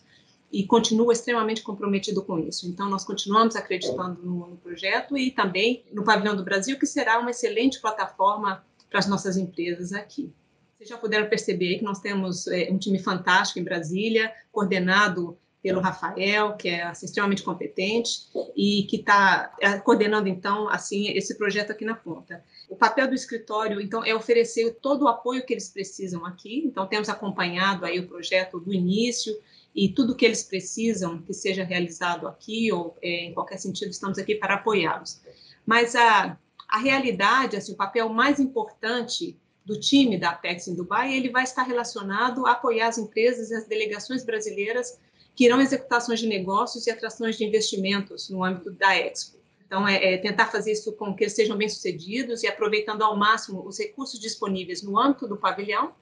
e 0.52 0.66
continua 0.66 1.14
extremamente 1.14 1.62
comprometido 1.62 2.22
com 2.22 2.38
isso. 2.38 2.68
Então, 2.68 2.90
nós 2.90 3.02
continuamos 3.02 3.56
acreditando 3.56 4.20
no, 4.22 4.46
no 4.46 4.56
projeto 4.58 5.16
e 5.16 5.30
também 5.30 5.84
no 5.90 6.04
pavilhão 6.04 6.36
do 6.36 6.44
Brasil, 6.44 6.78
que 6.78 6.86
será 6.86 7.18
uma 7.18 7.30
excelente 7.30 7.80
plataforma 7.80 8.62
para 8.90 8.98
as 8.98 9.08
nossas 9.08 9.38
empresas 9.38 9.94
aqui. 9.94 10.30
Vocês 10.76 10.90
já 10.90 10.98
puderam 10.98 11.28
perceber 11.30 11.78
que 11.78 11.84
nós 11.84 11.98
temos 11.98 12.46
é, 12.46 12.68
um 12.70 12.76
time 12.76 12.98
fantástico 12.98 13.58
em 13.58 13.64
Brasília, 13.64 14.30
coordenado 14.52 15.38
pelo 15.64 15.80
Rafael, 15.80 16.58
que 16.58 16.68
é 16.68 16.82
assim, 16.82 17.06
extremamente 17.06 17.42
competente 17.42 18.28
e 18.54 18.82
que 18.82 18.96
está 18.96 19.50
é, 19.58 19.78
coordenando 19.78 20.28
então 20.28 20.68
assim 20.68 21.08
esse 21.08 21.38
projeto 21.38 21.72
aqui 21.72 21.86
na 21.86 21.94
ponta. 21.94 22.44
O 22.68 22.76
papel 22.76 23.08
do 23.08 23.14
escritório 23.14 23.80
então 23.80 24.04
é 24.04 24.14
oferecer 24.14 24.76
todo 24.82 25.06
o 25.06 25.08
apoio 25.08 25.42
que 25.46 25.54
eles 25.54 25.70
precisam 25.70 26.26
aqui. 26.26 26.62
Então 26.66 26.86
temos 26.86 27.08
acompanhado 27.08 27.86
aí 27.86 27.98
o 27.98 28.06
projeto 28.06 28.60
do 28.60 28.74
início 28.74 29.34
e 29.74 29.88
tudo 29.88 30.14
que 30.14 30.26
eles 30.26 30.42
precisam 30.42 31.22
que 31.22 31.32
seja 31.32 31.64
realizado 31.64 32.28
aqui 32.28 32.70
ou 32.70 32.94
é, 33.00 33.24
em 33.24 33.32
qualquer 33.32 33.56
sentido 33.56 33.90
estamos 33.90 34.18
aqui 34.18 34.34
para 34.34 34.56
apoiá-los. 34.56 35.22
Mas 35.64 35.96
a 35.96 36.38
a 36.68 36.78
realidade, 36.78 37.56
assim, 37.56 37.72
o 37.72 37.76
papel 37.76 38.08
mais 38.08 38.40
importante 38.40 39.38
do 39.64 39.78
time 39.78 40.18
da 40.18 40.30
Apex 40.30 40.66
em 40.66 40.74
Dubai, 40.74 41.14
ele 41.14 41.30
vai 41.30 41.44
estar 41.44 41.62
relacionado 41.62 42.46
a 42.46 42.52
apoiar 42.52 42.88
as 42.88 42.98
empresas 42.98 43.50
e 43.50 43.54
as 43.54 43.66
delegações 43.66 44.24
brasileiras 44.24 44.98
que 45.34 45.44
irão 45.44 45.60
executações 45.60 46.20
de 46.20 46.26
negócios 46.26 46.86
e 46.86 46.90
atrações 46.90 47.36
de 47.36 47.44
investimentos 47.44 48.28
no 48.28 48.44
âmbito 48.44 48.70
da 48.70 48.96
Expo. 48.96 49.38
Então, 49.66 49.88
é, 49.88 50.14
é 50.14 50.18
tentar 50.18 50.46
fazer 50.46 50.72
isso 50.72 50.92
com 50.92 51.14
que 51.14 51.24
eles 51.24 51.34
sejam 51.34 51.56
bem-sucedidos 51.56 52.42
e 52.42 52.46
aproveitando 52.46 53.02
ao 53.02 53.16
máximo 53.16 53.66
os 53.66 53.78
recursos 53.78 54.20
disponíveis 54.20 54.82
no 54.82 54.98
âmbito 54.98 55.26
do 55.26 55.36
pavilhão, 55.36 55.92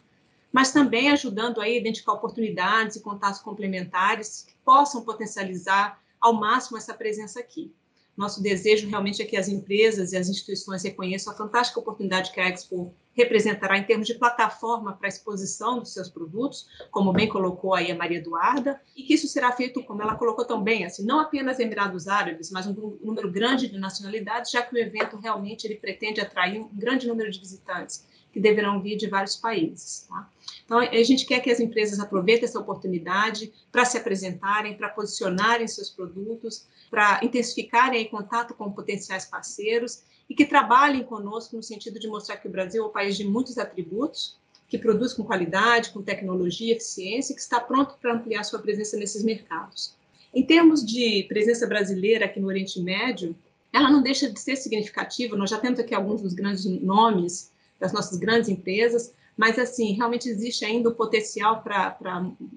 mas 0.53 0.73
também 0.73 1.11
ajudando 1.11 1.61
a 1.61 1.69
identificar 1.69 2.13
oportunidades 2.13 2.97
e 2.97 3.01
contatos 3.01 3.41
complementares 3.41 4.45
que 4.47 4.55
possam 4.65 5.03
potencializar 5.03 5.99
ao 6.21 6.35
máximo 6.35 6.77
essa 6.77 6.93
presença 6.93 7.41
aqui. 7.41 7.73
Nosso 8.15 8.43
desejo 8.43 8.89
realmente 8.89 9.23
é 9.23 9.25
que 9.25 9.39
as 9.39 9.49
empresas 9.49 10.13
e 10.13 10.17
as 10.19 10.29
instituições 10.29 10.83
reconheçam 10.83 11.33
a 11.33 11.37
fantástica 11.37 11.81
oportunidade 11.81 12.31
que 12.31 12.41
a 12.41 12.49
Expo 12.49 12.95
representará 13.15 13.79
em 13.79 13.85
termos 13.85 14.07
de 14.07 14.15
plataforma 14.15 14.95
para 14.95 15.09
exposição 15.09 15.79
dos 15.79 15.93
seus 15.93 16.09
produtos, 16.09 16.67
como 16.91 17.13
bem 17.13 17.29
colocou 17.29 17.75
aí 17.75 17.91
a 17.91 17.97
Maria 17.97 18.19
Eduarda, 18.19 18.81
e 18.97 19.03
que 19.03 19.15
isso 19.15 19.29
será 19.29 19.53
feito, 19.53 19.83
como 19.83 20.03
ela 20.03 20.15
colocou 20.15 20.45
também, 20.45 20.85
assim, 20.85 21.05
não 21.05 21.21
apenas 21.21 21.59
Emirados 21.59 22.09
Árabes, 22.09 22.51
mas 22.51 22.67
um 22.67 22.99
número 23.03 23.31
grande 23.31 23.69
de 23.69 23.79
nacionalidades, 23.79 24.51
já 24.51 24.63
que 24.63 24.75
o 24.75 24.79
evento 24.79 25.17
realmente 25.17 25.67
ele 25.67 25.77
pretende 25.77 26.21
atrair 26.21 26.61
um 26.61 26.69
grande 26.73 27.07
número 27.07 27.31
de 27.31 27.39
visitantes 27.39 28.07
que 28.33 28.41
deverão 28.41 28.81
vir 28.81 28.97
de 28.97 29.07
vários 29.07 29.37
países. 29.37 30.07
Tá? 30.09 30.29
Então, 30.65 30.79
a 30.79 31.03
gente 31.03 31.27
quer 31.27 31.41
que 31.41 31.51
as 31.51 31.61
empresas 31.61 32.01
aproveitem 32.01 32.45
essa 32.45 32.59
oportunidade 32.59 33.53
para 33.71 33.85
se 33.85 33.99
apresentarem, 33.99 34.75
para 34.75 34.89
posicionarem 34.89 35.69
seus 35.69 35.91
produtos, 35.91 36.67
para 36.91 37.21
intensificarem 37.23 38.07
o 38.07 38.11
contato 38.11 38.55
com 38.55 38.73
potenciais 38.73 39.27
parceiros 39.27 40.03
e 40.33 40.35
que 40.35 40.47
trabalhem 40.47 41.05
conosco 41.05 41.55
no 41.55 41.63
sentido 41.63 42.01
de 42.01 42.09
mostrar 42.09 42.39
que 42.39 42.49
o 42.49 42.51
Brasil 42.51 42.83
é 42.83 42.87
um 42.87 42.91
país 42.91 43.19
de 43.19 43.23
muitos 43.23 43.59
atributos, 43.59 44.39
que 44.67 44.79
produz 44.79 45.13
com 45.13 45.23
qualidade, 45.23 45.91
com 45.91 46.01
tecnologia, 46.01 46.75
eficiência, 46.75 47.35
e 47.35 47.37
que 47.37 47.43
está 47.43 47.61
pronto 47.61 47.99
para 48.01 48.15
ampliar 48.15 48.43
sua 48.43 48.59
presença 48.59 48.97
nesses 48.97 49.23
mercados. 49.23 49.95
Em 50.35 50.43
termos 50.43 50.83
de 50.87 51.27
presença 51.29 51.67
brasileira 51.67 52.25
aqui 52.25 52.41
no 52.41 52.47
Oriente 52.47 52.81
Médio, 52.81 53.37
ela 53.71 53.91
não 53.91 54.03
deixa 54.03 54.31
de 54.31 54.41
ser 54.41 54.57
significativa. 54.57 55.37
Nós 55.37 55.51
já 55.51 55.59
temos 55.59 55.79
aqui 55.79 55.95
alguns 55.95 56.23
dos 56.23 56.33
grandes 56.33 56.65
nomes 56.65 57.51
das 57.79 57.93
nossas 57.93 58.19
grandes 58.19 58.49
empresas, 58.49 59.13
mas 59.37 59.59
assim 59.59 59.93
realmente 59.93 60.31
existe 60.31 60.65
ainda 60.65 60.89
o 60.89 60.95
potencial 60.95 61.63
para 61.63 61.95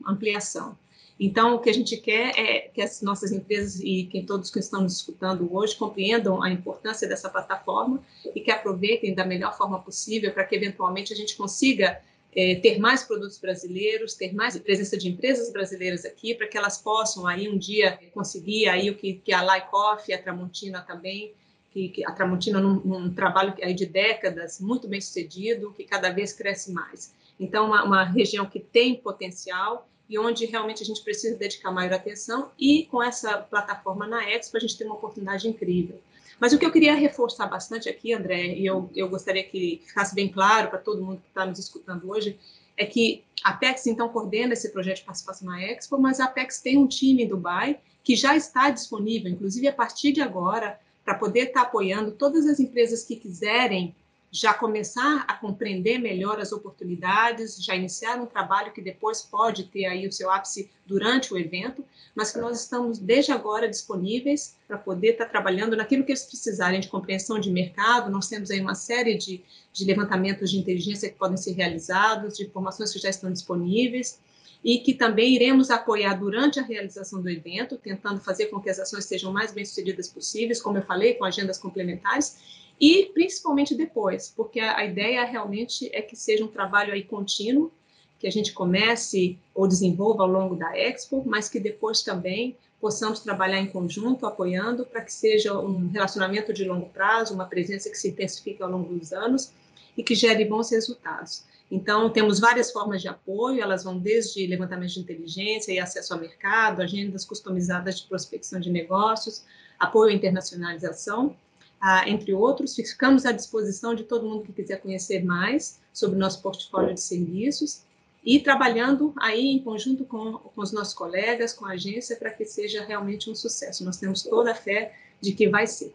ampliação. 0.07 0.77
Então, 1.19 1.55
o 1.55 1.59
que 1.59 1.69
a 1.69 1.73
gente 1.73 1.95
quer 1.97 2.37
é 2.37 2.59
que 2.73 2.81
as 2.81 3.01
nossas 3.01 3.31
empresas 3.31 3.79
e 3.79 4.03
quem 4.11 4.25
todos 4.25 4.51
que 4.51 4.59
estão 4.59 4.81
nos 4.81 4.97
escutando 4.97 5.49
hoje 5.53 5.75
compreendam 5.75 6.43
a 6.43 6.49
importância 6.49 7.07
dessa 7.07 7.29
plataforma 7.29 8.03
e 8.35 8.41
que 8.41 8.51
aproveitem 8.51 9.13
da 9.13 9.25
melhor 9.25 9.55
forma 9.57 9.79
possível 9.79 10.33
para 10.33 10.43
que, 10.43 10.55
eventualmente, 10.55 11.13
a 11.13 11.15
gente 11.15 11.37
consiga 11.37 12.01
é, 12.35 12.55
ter 12.55 12.79
mais 12.79 13.01
produtos 13.01 13.37
brasileiros, 13.37 14.13
ter 14.13 14.33
mais 14.35 14.57
presença 14.59 14.97
de 14.97 15.07
empresas 15.07 15.53
brasileiras 15.53 16.03
aqui, 16.03 16.35
para 16.35 16.47
que 16.47 16.57
elas 16.57 16.77
possam 16.77 17.25
aí 17.25 17.47
um 17.47 17.57
dia 17.57 17.97
conseguir 18.13 18.67
aí 18.67 18.89
o 18.89 18.95
que, 18.95 19.13
que 19.13 19.33
a 19.33 19.41
Lycoff, 19.41 20.11
a 20.11 20.21
Tramontina 20.21 20.81
também, 20.81 21.31
que, 21.71 21.87
que 21.89 22.05
a 22.05 22.11
Tramontina 22.11 22.59
num, 22.59 22.81
num 22.83 23.13
trabalho 23.13 23.53
aí 23.61 23.73
de 23.73 23.85
décadas 23.85 24.59
muito 24.59 24.85
bem 24.85 24.99
sucedido, 24.99 25.73
que 25.77 25.85
cada 25.85 26.09
vez 26.09 26.33
cresce 26.33 26.73
mais. 26.73 27.13
Então, 27.39 27.67
uma, 27.67 27.85
uma 27.85 28.03
região 28.03 28.45
que 28.45 28.59
tem 28.59 28.95
potencial 28.95 29.87
e 30.09 30.17
onde 30.19 30.45
realmente 30.45 30.83
a 30.83 30.85
gente 30.85 31.01
precisa 31.03 31.35
dedicar 31.35 31.71
maior 31.71 31.93
atenção, 31.93 32.51
e 32.59 32.85
com 32.85 33.01
essa 33.01 33.37
plataforma 33.37 34.05
na 34.07 34.29
Expo 34.29 34.57
a 34.57 34.59
gente 34.59 34.77
tem 34.77 34.85
uma 34.85 34.95
oportunidade 34.95 35.47
incrível. 35.47 35.99
Mas 36.39 36.53
o 36.53 36.59
que 36.59 36.65
eu 36.65 36.71
queria 36.71 36.93
reforçar 36.93 37.47
bastante 37.47 37.87
aqui, 37.87 38.13
André, 38.13 38.47
e 38.55 38.65
eu, 38.65 38.89
eu 38.95 39.09
gostaria 39.09 39.43
que 39.43 39.81
ficasse 39.85 40.13
bem 40.13 40.29
claro 40.29 40.69
para 40.69 40.79
todo 40.79 41.03
mundo 41.03 41.21
que 41.21 41.29
está 41.29 41.45
nos 41.45 41.59
escutando 41.59 42.09
hoje, 42.09 42.37
é 42.77 42.85
que 42.85 43.23
a 43.43 43.51
Apex, 43.51 43.87
então, 43.87 44.09
coordena 44.09 44.53
esse 44.53 44.69
projeto 44.69 44.97
de 44.97 45.03
participação 45.03 45.47
na 45.47 45.61
Expo, 45.61 45.97
mas 45.97 46.19
a 46.19 46.25
Apex 46.25 46.59
tem 46.59 46.77
um 46.77 46.87
time 46.87 47.23
em 47.23 47.27
Dubai 47.27 47.79
que 48.03 48.15
já 48.15 48.35
está 48.35 48.69
disponível, 48.69 49.31
inclusive 49.31 49.67
a 49.67 49.73
partir 49.73 50.11
de 50.11 50.21
agora, 50.21 50.79
para 51.03 51.15
poder 51.15 51.47
estar 51.47 51.61
tá 51.61 51.67
apoiando 51.67 52.11
todas 52.11 52.45
as 52.45 52.59
empresas 52.59 53.03
que 53.03 53.15
quiserem 53.15 53.95
já 54.35 54.53
começar 54.53 55.23
a 55.29 55.33
compreender 55.33 55.97
melhor 55.97 56.41
as 56.41 56.51
oportunidades, 56.51 57.63
já 57.63 57.73
iniciar 57.73 58.19
um 58.19 58.25
trabalho 58.25 58.73
que 58.73 58.81
depois 58.81 59.21
pode 59.21 59.63
ter 59.63 59.85
aí 59.85 60.05
o 60.05 60.11
seu 60.11 60.29
ápice 60.29 60.69
durante 60.85 61.33
o 61.33 61.37
evento, 61.37 61.85
mas 62.13 62.33
que 62.33 62.39
nós 62.39 62.59
estamos 62.59 62.99
desde 62.99 63.31
agora 63.31 63.69
disponíveis 63.69 64.57
para 64.67 64.77
poder 64.77 65.11
estar 65.11 65.27
trabalhando 65.27 65.77
naquilo 65.77 66.03
que 66.03 66.11
eles 66.11 66.25
precisarem 66.25 66.81
de 66.81 66.89
compreensão 66.89 67.39
de 67.39 67.49
mercado. 67.49 68.11
Nós 68.11 68.27
temos 68.27 68.51
aí 68.51 68.59
uma 68.59 68.75
série 68.75 69.17
de, 69.17 69.41
de 69.71 69.85
levantamentos 69.85 70.51
de 70.51 70.59
inteligência 70.59 71.09
que 71.09 71.17
podem 71.17 71.37
ser 71.37 71.53
realizados, 71.53 72.35
de 72.35 72.43
informações 72.43 72.91
que 72.91 72.99
já 72.99 73.09
estão 73.09 73.31
disponíveis 73.31 74.19
e 74.61 74.79
que 74.79 74.93
também 74.93 75.33
iremos 75.33 75.71
apoiar 75.71 76.15
durante 76.15 76.59
a 76.59 76.63
realização 76.63 77.21
do 77.21 77.29
evento, 77.29 77.77
tentando 77.77 78.19
fazer 78.19 78.47
com 78.47 78.59
que 78.59 78.69
as 78.69 78.79
ações 78.79 79.05
sejam 79.05 79.31
mais 79.31 79.53
bem-sucedidas 79.53 80.09
possíveis, 80.09 80.61
como 80.61 80.77
eu 80.77 80.81
falei, 80.81 81.13
com 81.13 81.23
agendas 81.23 81.57
complementares, 81.57 82.64
e 82.79 83.11
principalmente 83.13 83.73
depois, 83.75 84.33
porque 84.35 84.59
a, 84.59 84.77
a 84.77 84.85
ideia 84.85 85.23
realmente 85.25 85.89
é 85.93 86.01
que 86.01 86.15
seja 86.15 86.43
um 86.43 86.49
trabalho 86.49 86.93
aí 86.93 87.03
contínuo, 87.03 87.71
que 88.19 88.27
a 88.27 88.31
gente 88.31 88.53
comece 88.53 89.37
ou 89.53 89.67
desenvolva 89.67 90.23
ao 90.23 90.29
longo 90.29 90.55
da 90.55 90.77
Expo, 90.77 91.23
mas 91.25 91.49
que 91.49 91.59
depois 91.59 92.01
também 92.01 92.55
possamos 92.79 93.19
trabalhar 93.19 93.59
em 93.59 93.67
conjunto, 93.67 94.25
apoiando, 94.25 94.85
para 94.85 95.01
que 95.01 95.11
seja 95.11 95.57
um 95.57 95.89
relacionamento 95.89 96.53
de 96.53 96.65
longo 96.65 96.87
prazo, 96.89 97.33
uma 97.33 97.45
presença 97.45 97.89
que 97.89 97.97
se 97.97 98.09
intensifique 98.09 98.61
ao 98.61 98.69
longo 98.69 98.93
dos 98.93 99.11
anos 99.11 99.51
e 99.97 100.03
que 100.03 100.13
gere 100.13 100.45
bons 100.45 100.69
resultados. 100.71 101.43
Então, 101.71 102.09
temos 102.11 102.39
várias 102.39 102.71
formas 102.71 103.01
de 103.01 103.07
apoio, 103.07 103.61
elas 103.61 103.83
vão 103.83 103.97
desde 103.97 104.45
levantamento 104.45 104.93
de 104.93 104.99
inteligência 104.99 105.71
e 105.71 105.79
acesso 105.79 106.13
ao 106.13 106.19
mercado, 106.19 106.81
agendas 106.81 107.25
customizadas 107.25 107.99
de 107.99 108.07
prospecção 108.07 108.59
de 108.59 108.69
negócios, 108.69 109.43
apoio 109.79 110.11
à 110.11 110.13
internacionalização, 110.13 111.35
ah, 111.81 112.07
entre 112.07 112.33
outros. 112.33 112.75
Ficamos 112.75 113.25
à 113.25 113.31
disposição 113.31 113.93
de 113.93 114.03
todo 114.03 114.27
mundo 114.27 114.43
que 114.43 114.53
quiser 114.53 114.81
conhecer 114.81 115.23
mais 115.23 115.79
sobre 115.93 116.15
o 116.15 116.19
nosso 116.19 116.41
portfólio 116.41 116.93
de 116.93 117.01
serviços 117.01 117.83
e 118.23 118.39
trabalhando 118.39 119.13
aí 119.17 119.47
em 119.47 119.59
conjunto 119.59 120.03
com, 120.03 120.33
com 120.33 120.61
os 120.61 120.71
nossos 120.71 120.93
colegas, 120.93 121.53
com 121.53 121.65
a 121.65 121.73
agência, 121.73 122.15
para 122.15 122.31
que 122.31 122.43
seja 122.43 122.83
realmente 122.83 123.29
um 123.29 123.35
sucesso. 123.35 123.85
Nós 123.85 123.97
temos 123.97 124.23
toda 124.23 124.51
a 124.51 124.55
fé 124.55 124.95
de 125.21 125.31
que 125.31 125.47
vai 125.47 125.67
ser. 125.67 125.93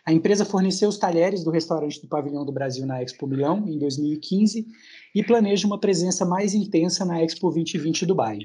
A 0.08 0.14
empresa 0.14 0.46
forneceu 0.46 0.88
os 0.88 1.00
talheres 1.00 1.44
do 1.44 1.50
restaurante 1.50 2.00
do 2.00 2.08
Pavilhão 2.08 2.46
do 2.46 2.52
Brasil 2.52 2.86
na 2.86 3.02
Expo 3.02 3.26
Milhão 3.26 3.68
em 3.68 3.80
2015 3.80 4.68
e 5.16 5.24
planeja 5.24 5.66
uma 5.66 5.80
presença 5.80 6.24
mais 6.24 6.54
intensa 6.54 7.04
na 7.04 7.24
Expo 7.24 7.50
2020 7.50 8.06
Dubai. 8.06 8.38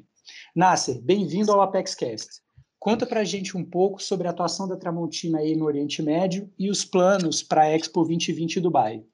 Nasser, 0.57 0.99
bem-vindo 1.03 1.53
ao 1.53 1.61
ApexCast. 1.61 2.41
Conta 2.79 3.05
para 3.05 3.21
a 3.21 3.25
gente 3.25 3.59
um 3.59 3.65
pouco 3.65 4.03
sobre 4.03 4.27
a 4.27 4.31
atuação 4.31 4.67
da 4.67 4.75
Tramontina 4.75 5.41
aí 5.41 5.55
no 5.55 5.67
Oriente 5.67 6.03
Médio 6.03 6.51
e 6.59 6.71
os 6.71 6.83
planos 6.83 7.43
para 7.43 7.65
a 7.65 7.77
Expo 7.77 8.05
2020 8.05 8.59
Dubai. 8.59 9.05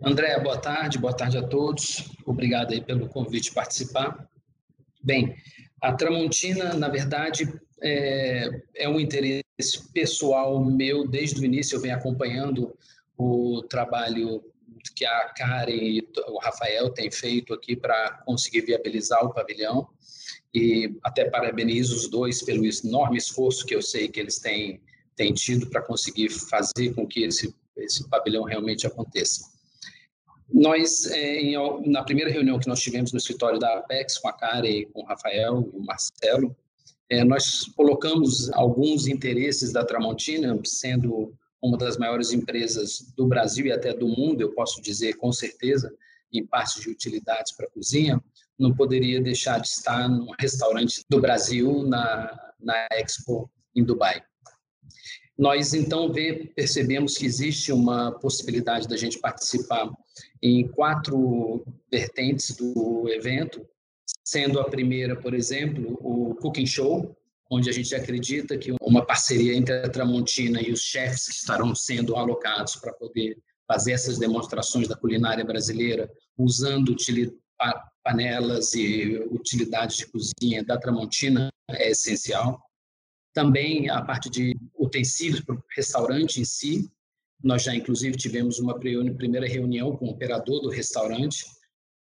André, 0.00 0.38
boa 0.38 0.58
tarde, 0.58 0.96
boa 0.96 1.12
tarde 1.12 1.38
a 1.38 1.42
todos. 1.42 2.08
Obrigado 2.24 2.72
aí 2.72 2.80
pelo 2.80 3.08
convite 3.08 3.52
participar. 3.52 4.28
Bem, 5.02 5.34
a 5.82 5.92
Tramontina, 5.92 6.74
na 6.74 6.88
verdade, 6.88 7.52
é, 7.82 8.48
é 8.76 8.88
um 8.88 9.00
interesse 9.00 9.47
pessoal 9.92 10.64
meu 10.64 11.06
desde 11.06 11.40
o 11.40 11.44
início. 11.44 11.76
Eu 11.76 11.80
venho 11.80 11.96
acompanhando 11.96 12.76
o 13.16 13.62
trabalho 13.62 14.44
que 14.94 15.04
a 15.04 15.28
Karen 15.30 15.72
e 15.72 16.08
o 16.28 16.38
Rafael 16.38 16.90
têm 16.90 17.10
feito 17.10 17.52
aqui 17.52 17.76
para 17.76 18.22
conseguir 18.24 18.62
viabilizar 18.62 19.24
o 19.24 19.32
pavilhão 19.32 19.88
e 20.54 20.96
até 21.02 21.28
parabenizo 21.28 21.96
os 21.96 22.08
dois 22.08 22.42
pelo 22.42 22.64
enorme 22.64 23.18
esforço 23.18 23.66
que 23.66 23.74
eu 23.74 23.82
sei 23.82 24.08
que 24.08 24.20
eles 24.20 24.38
têm, 24.38 24.80
têm 25.16 25.34
tido 25.34 25.68
para 25.68 25.82
conseguir 25.82 26.30
fazer 26.30 26.94
com 26.94 27.06
que 27.06 27.24
esse, 27.24 27.54
esse 27.76 28.08
pavilhão 28.08 28.44
realmente 28.44 28.86
aconteça. 28.86 29.44
Nós, 30.50 31.06
é, 31.06 31.40
em, 31.40 31.90
na 31.90 32.02
primeira 32.02 32.30
reunião 32.30 32.58
que 32.58 32.68
nós 32.68 32.80
tivemos 32.80 33.12
no 33.12 33.18
escritório 33.18 33.58
da 33.58 33.78
Apex, 33.78 34.18
com 34.18 34.28
a 34.28 34.32
Karen, 34.32 34.84
com 34.92 35.02
o 35.02 35.04
Rafael 35.04 35.68
e 35.72 35.76
o 35.76 35.84
Marcelo, 35.84 36.56
é, 37.10 37.24
nós 37.24 37.64
colocamos 37.76 38.50
alguns 38.52 39.06
interesses 39.06 39.72
da 39.72 39.84
Tramontina, 39.84 40.58
sendo 40.64 41.34
uma 41.62 41.76
das 41.76 41.96
maiores 41.96 42.32
empresas 42.32 43.12
do 43.16 43.26
Brasil 43.26 43.66
e 43.66 43.72
até 43.72 43.92
do 43.92 44.06
mundo, 44.06 44.40
eu 44.40 44.52
posso 44.54 44.80
dizer 44.80 45.14
com 45.14 45.32
certeza, 45.32 45.92
em 46.32 46.46
partes 46.46 46.82
de 46.82 46.90
utilidades 46.90 47.52
para 47.52 47.70
cozinha, 47.70 48.22
não 48.58 48.74
poderia 48.74 49.20
deixar 49.20 49.60
de 49.60 49.68
estar 49.68 50.08
num 50.08 50.32
restaurante 50.38 51.04
do 51.08 51.20
Brasil 51.20 51.82
na, 51.84 52.52
na 52.60 52.86
Expo 52.92 53.50
em 53.74 53.82
Dubai. 53.82 54.22
Nós, 55.36 55.72
então, 55.72 56.12
vê, 56.12 56.52
percebemos 56.54 57.16
que 57.16 57.24
existe 57.24 57.72
uma 57.72 58.10
possibilidade 58.10 58.88
da 58.88 58.96
gente 58.96 59.18
participar 59.20 59.88
em 60.42 60.66
quatro 60.66 61.64
vertentes 61.90 62.56
do 62.56 63.08
evento, 63.08 63.64
sendo 64.28 64.60
a 64.60 64.68
primeira, 64.68 65.16
por 65.16 65.32
exemplo, 65.32 65.98
o 66.02 66.34
Cooking 66.34 66.66
Show, 66.66 67.16
onde 67.50 67.70
a 67.70 67.72
gente 67.72 67.94
acredita 67.94 68.58
que 68.58 68.74
uma 68.82 69.02
parceria 69.02 69.56
entre 69.56 69.74
a 69.76 69.88
Tramontina 69.88 70.60
e 70.60 70.70
os 70.70 70.82
chefes 70.82 71.28
que 71.28 71.34
estarão 71.34 71.74
sendo 71.74 72.14
alocados 72.14 72.76
para 72.76 72.92
poder 72.92 73.38
fazer 73.66 73.92
essas 73.92 74.18
demonstrações 74.18 74.86
da 74.86 74.94
culinária 74.94 75.42
brasileira 75.46 76.10
usando 76.36 76.94
panelas 78.04 78.74
e 78.74 79.18
utilidades 79.30 79.96
de 79.96 80.06
cozinha 80.08 80.62
da 80.62 80.76
Tramontina 80.76 81.48
é 81.70 81.90
essencial. 81.90 82.62
Também 83.32 83.88
a 83.88 84.02
parte 84.02 84.28
de 84.28 84.54
utensílios 84.78 85.40
para 85.40 85.54
o 85.54 85.64
restaurante 85.74 86.38
em 86.38 86.44
si. 86.44 86.86
Nós 87.42 87.62
já, 87.62 87.74
inclusive, 87.74 88.14
tivemos 88.14 88.58
uma 88.58 88.78
primeira 88.78 89.48
reunião 89.48 89.96
com 89.96 90.04
o 90.04 90.10
operador 90.10 90.60
do 90.60 90.68
restaurante 90.68 91.46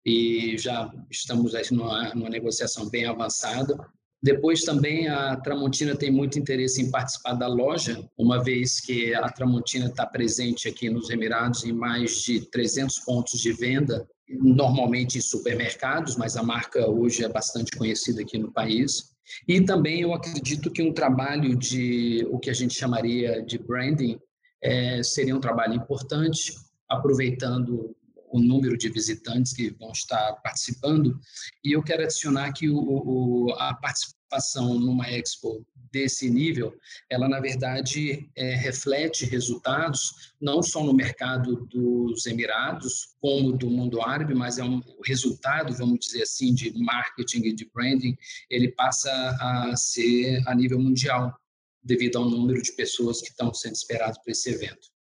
e 0.06 0.56
já 0.56 0.88
estamos 1.10 1.52
numa, 1.72 2.14
numa 2.14 2.30
negociação 2.30 2.88
bem 2.88 3.06
avançada. 3.06 3.76
Depois 4.22 4.62
também 4.62 5.08
a 5.08 5.34
Tramontina 5.36 5.96
tem 5.96 6.12
muito 6.12 6.38
interesse 6.38 6.80
em 6.80 6.92
participar 6.92 7.34
da 7.34 7.48
loja, 7.48 8.08
uma 8.16 8.42
vez 8.42 8.80
que 8.80 9.12
a 9.12 9.28
Tramontina 9.28 9.86
está 9.86 10.06
presente 10.06 10.68
aqui 10.68 10.88
nos 10.88 11.10
Emirados 11.10 11.64
em 11.64 11.72
mais 11.72 12.22
de 12.22 12.40
300 12.40 13.00
pontos 13.00 13.40
de 13.40 13.52
venda, 13.52 14.06
normalmente 14.28 15.18
em 15.18 15.20
supermercados, 15.20 16.16
mas 16.16 16.36
a 16.36 16.42
marca 16.42 16.88
hoje 16.88 17.24
é 17.24 17.28
bastante 17.28 17.72
conhecida 17.76 18.22
aqui 18.22 18.38
no 18.38 18.52
país. 18.52 19.10
E 19.46 19.60
também 19.60 20.02
eu 20.02 20.14
acredito 20.14 20.70
que 20.70 20.82
um 20.82 20.92
trabalho 20.92 21.56
de 21.56 22.24
o 22.30 22.38
que 22.38 22.48
a 22.48 22.54
gente 22.54 22.74
chamaria 22.74 23.42
de 23.42 23.58
branding 23.58 24.20
é, 24.62 25.02
seria 25.02 25.34
um 25.34 25.40
trabalho 25.40 25.74
importante, 25.74 26.52
aproveitando 26.88 27.95
o 28.30 28.40
número 28.40 28.76
de 28.76 28.88
visitantes 28.88 29.52
que 29.52 29.70
vão 29.70 29.90
estar 29.90 30.34
participando. 30.42 31.18
E 31.64 31.72
eu 31.72 31.82
quero 31.82 32.02
adicionar 32.02 32.52
que 32.52 32.68
o, 32.68 32.78
o, 32.78 33.52
a 33.58 33.74
participação 33.74 34.74
numa 34.78 35.10
expo 35.10 35.64
desse 35.92 36.28
nível, 36.28 36.74
ela 37.08 37.28
na 37.28 37.40
verdade 37.40 38.28
é, 38.36 38.54
reflete 38.54 39.24
resultados 39.24 40.34
não 40.40 40.62
só 40.62 40.84
no 40.84 40.92
mercado 40.92 41.66
dos 41.66 42.26
Emirados, 42.26 43.14
como 43.20 43.52
do 43.52 43.70
mundo 43.70 44.02
árabe, 44.02 44.34
mas 44.34 44.58
é 44.58 44.64
um 44.64 44.82
resultado, 45.04 45.72
vamos 45.74 46.00
dizer 46.00 46.22
assim, 46.22 46.54
de 46.54 46.72
marketing 46.76 47.44
e 47.44 47.54
de 47.54 47.70
branding, 47.72 48.16
ele 48.50 48.68
passa 48.72 49.10
a 49.40 49.76
ser 49.76 50.42
a 50.46 50.54
nível 50.54 50.78
mundial, 50.78 51.34
devido 51.82 52.18
ao 52.18 52.28
número 52.28 52.60
de 52.60 52.72
pessoas 52.72 53.22
que 53.22 53.28
estão 53.28 53.54
sendo 53.54 53.74
esperadas 53.74 54.18
para 54.18 54.32
esse 54.32 54.50
evento. 54.50 54.95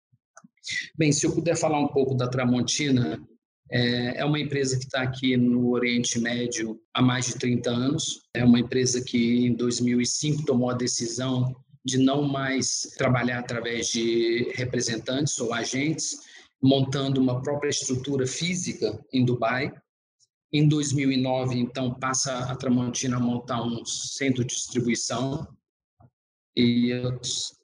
Bem, 0.97 1.11
se 1.11 1.25
eu 1.25 1.33
puder 1.33 1.55
falar 1.57 1.79
um 1.79 1.87
pouco 1.87 2.15
da 2.15 2.27
Tramontina, 2.27 3.19
é, 3.71 4.19
é 4.19 4.25
uma 4.25 4.39
empresa 4.39 4.77
que 4.77 4.85
está 4.85 5.01
aqui 5.01 5.35
no 5.35 5.71
Oriente 5.71 6.19
Médio 6.19 6.79
há 6.93 7.01
mais 7.01 7.25
de 7.25 7.35
30 7.35 7.69
anos. 7.69 8.21
É 8.33 8.43
uma 8.43 8.59
empresa 8.59 9.03
que 9.03 9.45
em 9.47 9.53
2005 9.53 10.45
tomou 10.45 10.69
a 10.69 10.75
decisão 10.75 11.55
de 11.83 11.97
não 11.97 12.23
mais 12.23 12.93
trabalhar 12.97 13.39
através 13.39 13.87
de 13.87 14.51
representantes 14.55 15.37
ou 15.39 15.53
agentes, 15.53 16.17
montando 16.61 17.19
uma 17.19 17.41
própria 17.41 17.69
estrutura 17.69 18.25
física 18.25 19.03
em 19.11 19.25
Dubai. 19.25 19.73
Em 20.51 20.67
2009, 20.67 21.57
então, 21.57 21.93
passa 21.95 22.37
a 22.45 22.55
Tramontina 22.55 23.17
a 23.17 23.19
montar 23.19 23.63
um 23.63 23.83
centro 23.85 24.45
de 24.45 24.53
distribuição 24.53 25.47
e 26.55 26.91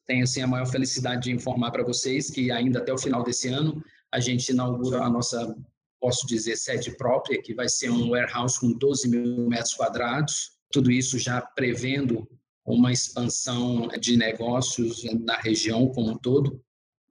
tenho 0.09 0.23
assim 0.23 0.41
a 0.41 0.47
maior 0.47 0.65
felicidade 0.65 1.25
de 1.25 1.31
informar 1.31 1.69
para 1.69 1.83
vocês 1.83 2.31
que 2.31 2.49
ainda 2.49 2.79
até 2.79 2.91
o 2.91 2.97
final 2.97 3.23
desse 3.23 3.47
ano 3.47 3.79
a 4.11 4.19
gente 4.19 4.49
inaugura 4.49 5.03
a 5.03 5.09
nossa, 5.09 5.55
posso 6.01 6.25
dizer, 6.25 6.57
sede 6.57 6.97
própria, 6.97 7.39
que 7.39 7.53
vai 7.53 7.69
ser 7.69 7.91
um 7.91 8.09
warehouse 8.09 8.59
com 8.59 8.71
12 8.73 9.07
mil 9.07 9.47
metros 9.47 9.75
quadrados. 9.75 10.53
Tudo 10.71 10.89
isso 10.89 11.19
já 11.19 11.39
prevendo 11.39 12.27
uma 12.65 12.91
expansão 12.91 13.87
de 13.99 14.17
negócios 14.17 15.03
na 15.23 15.37
região 15.37 15.87
como 15.89 16.09
um 16.09 16.17
todo. 16.17 16.59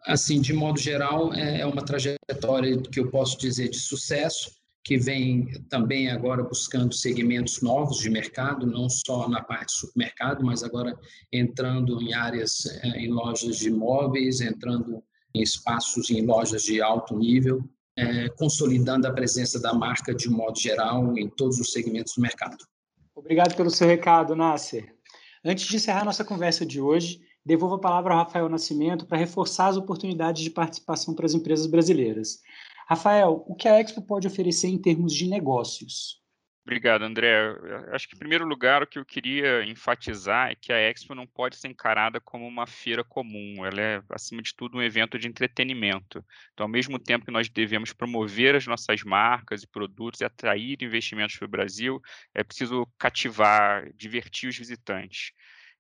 Assim, 0.05 0.41
de 0.41 0.53
modo 0.53 0.81
geral, 0.81 1.33
é 1.35 1.65
uma 1.65 1.85
trajetória 1.85 2.83
que 2.83 2.99
eu 2.99 3.11
posso 3.13 3.39
dizer 3.39 3.69
de 3.69 3.79
sucesso 3.79 4.58
que 4.89 4.97
vem 4.97 5.45
também 5.69 6.09
agora 6.09 6.43
buscando 6.43 6.95
segmentos 6.95 7.61
novos 7.61 7.99
de 7.99 8.09
mercado, 8.09 8.67
não 8.67 8.89
só 8.89 9.29
na 9.29 9.43
parte 9.43 9.67
de 9.67 9.81
supermercado, 9.81 10.43
mas 10.43 10.65
agora 10.65 10.99
entrando 11.31 12.01
em 12.01 12.15
áreas, 12.15 12.65
eh, 12.65 13.01
em 13.01 13.13
lojas 13.13 13.59
de 13.59 13.69
imóveis, 13.69 14.41
entrando 14.41 15.05
em 15.35 15.43
espaços 15.43 16.09
em 16.09 16.25
lojas 16.25 16.63
de 16.63 16.81
alto 16.81 17.15
nível, 17.19 17.63
é, 17.99 18.31
consolidando 18.31 19.07
a 19.07 19.13
presença 19.13 19.61
da 19.61 19.75
marca 19.75 20.15
de 20.15 20.31
modo 20.31 20.59
geral 20.59 21.19
em 21.19 21.29
todos 21.29 21.61
os 21.61 21.71
segmentos 21.71 22.15
do 22.17 22.23
mercado. 22.23 22.57
Obrigado 23.15 23.55
pelo 23.57 23.69
seu 23.69 23.87
recado, 23.87 24.35
Nasser. 24.35 24.97
Antes 25.45 25.67
de 25.67 25.77
encerrar 25.77 26.03
nossa 26.03 26.25
conversa 26.25 26.65
de 26.65 26.81
hoje, 26.81 27.21
devolvo 27.45 27.75
a 27.75 27.81
palavra 27.81 28.15
ao 28.15 28.25
Rafael 28.25 28.49
Nascimento 28.49 29.05
para 29.05 29.19
reforçar 29.19 29.69
as 29.69 29.77
oportunidades 29.77 30.43
de 30.43 30.49
participação 30.49 31.15
para 31.15 31.27
as 31.27 31.35
empresas 31.35 31.67
brasileiras. 31.67 32.39
Rafael, 32.89 33.45
o 33.47 33.55
que 33.55 33.69
a 33.69 33.79
Expo 33.79 34.01
pode 34.01 34.27
oferecer 34.27 34.69
em 34.69 34.81
termos 34.81 35.13
de 35.13 35.29
negócios? 35.29 36.23
Obrigado, 36.65 37.03
André. 37.03 37.35
Acho 37.93 38.09
que, 38.09 38.15
em 38.15 38.19
primeiro 38.19 38.47
lugar, 38.47 38.83
o 38.83 38.87
que 38.87 38.99
eu 38.99 39.05
queria 39.05 39.63
enfatizar 39.65 40.51
é 40.51 40.55
que 40.55 40.73
a 40.73 40.79
Expo 40.79 41.15
não 41.15 41.27
pode 41.27 41.57
ser 41.57 41.69
encarada 41.69 42.19
como 42.19 42.47
uma 42.47 42.67
feira 42.67 43.05
comum. 43.05 43.65
Ela 43.65 43.81
é, 43.81 44.03
acima 44.11 44.41
de 44.41 44.55
tudo, 44.55 44.79
um 44.79 44.83
evento 44.83 45.19
de 45.19 45.29
entretenimento. 45.29 46.25
Então, 46.53 46.65
ao 46.65 46.69
mesmo 46.69 46.99
tempo 46.99 47.27
que 47.27 47.31
nós 47.31 47.49
devemos 47.49 47.93
promover 47.93 48.55
as 48.55 48.67
nossas 48.67 49.03
marcas 49.03 49.63
e 49.63 49.67
produtos 49.67 50.21
e 50.21 50.25
atrair 50.25 50.79
investimentos 50.83 51.37
para 51.37 51.47
o 51.47 51.51
Brasil, 51.51 52.01
é 52.35 52.43
preciso 52.43 52.87
cativar, 52.99 53.91
divertir 53.95 54.49
os 54.49 54.57
visitantes. 54.57 55.33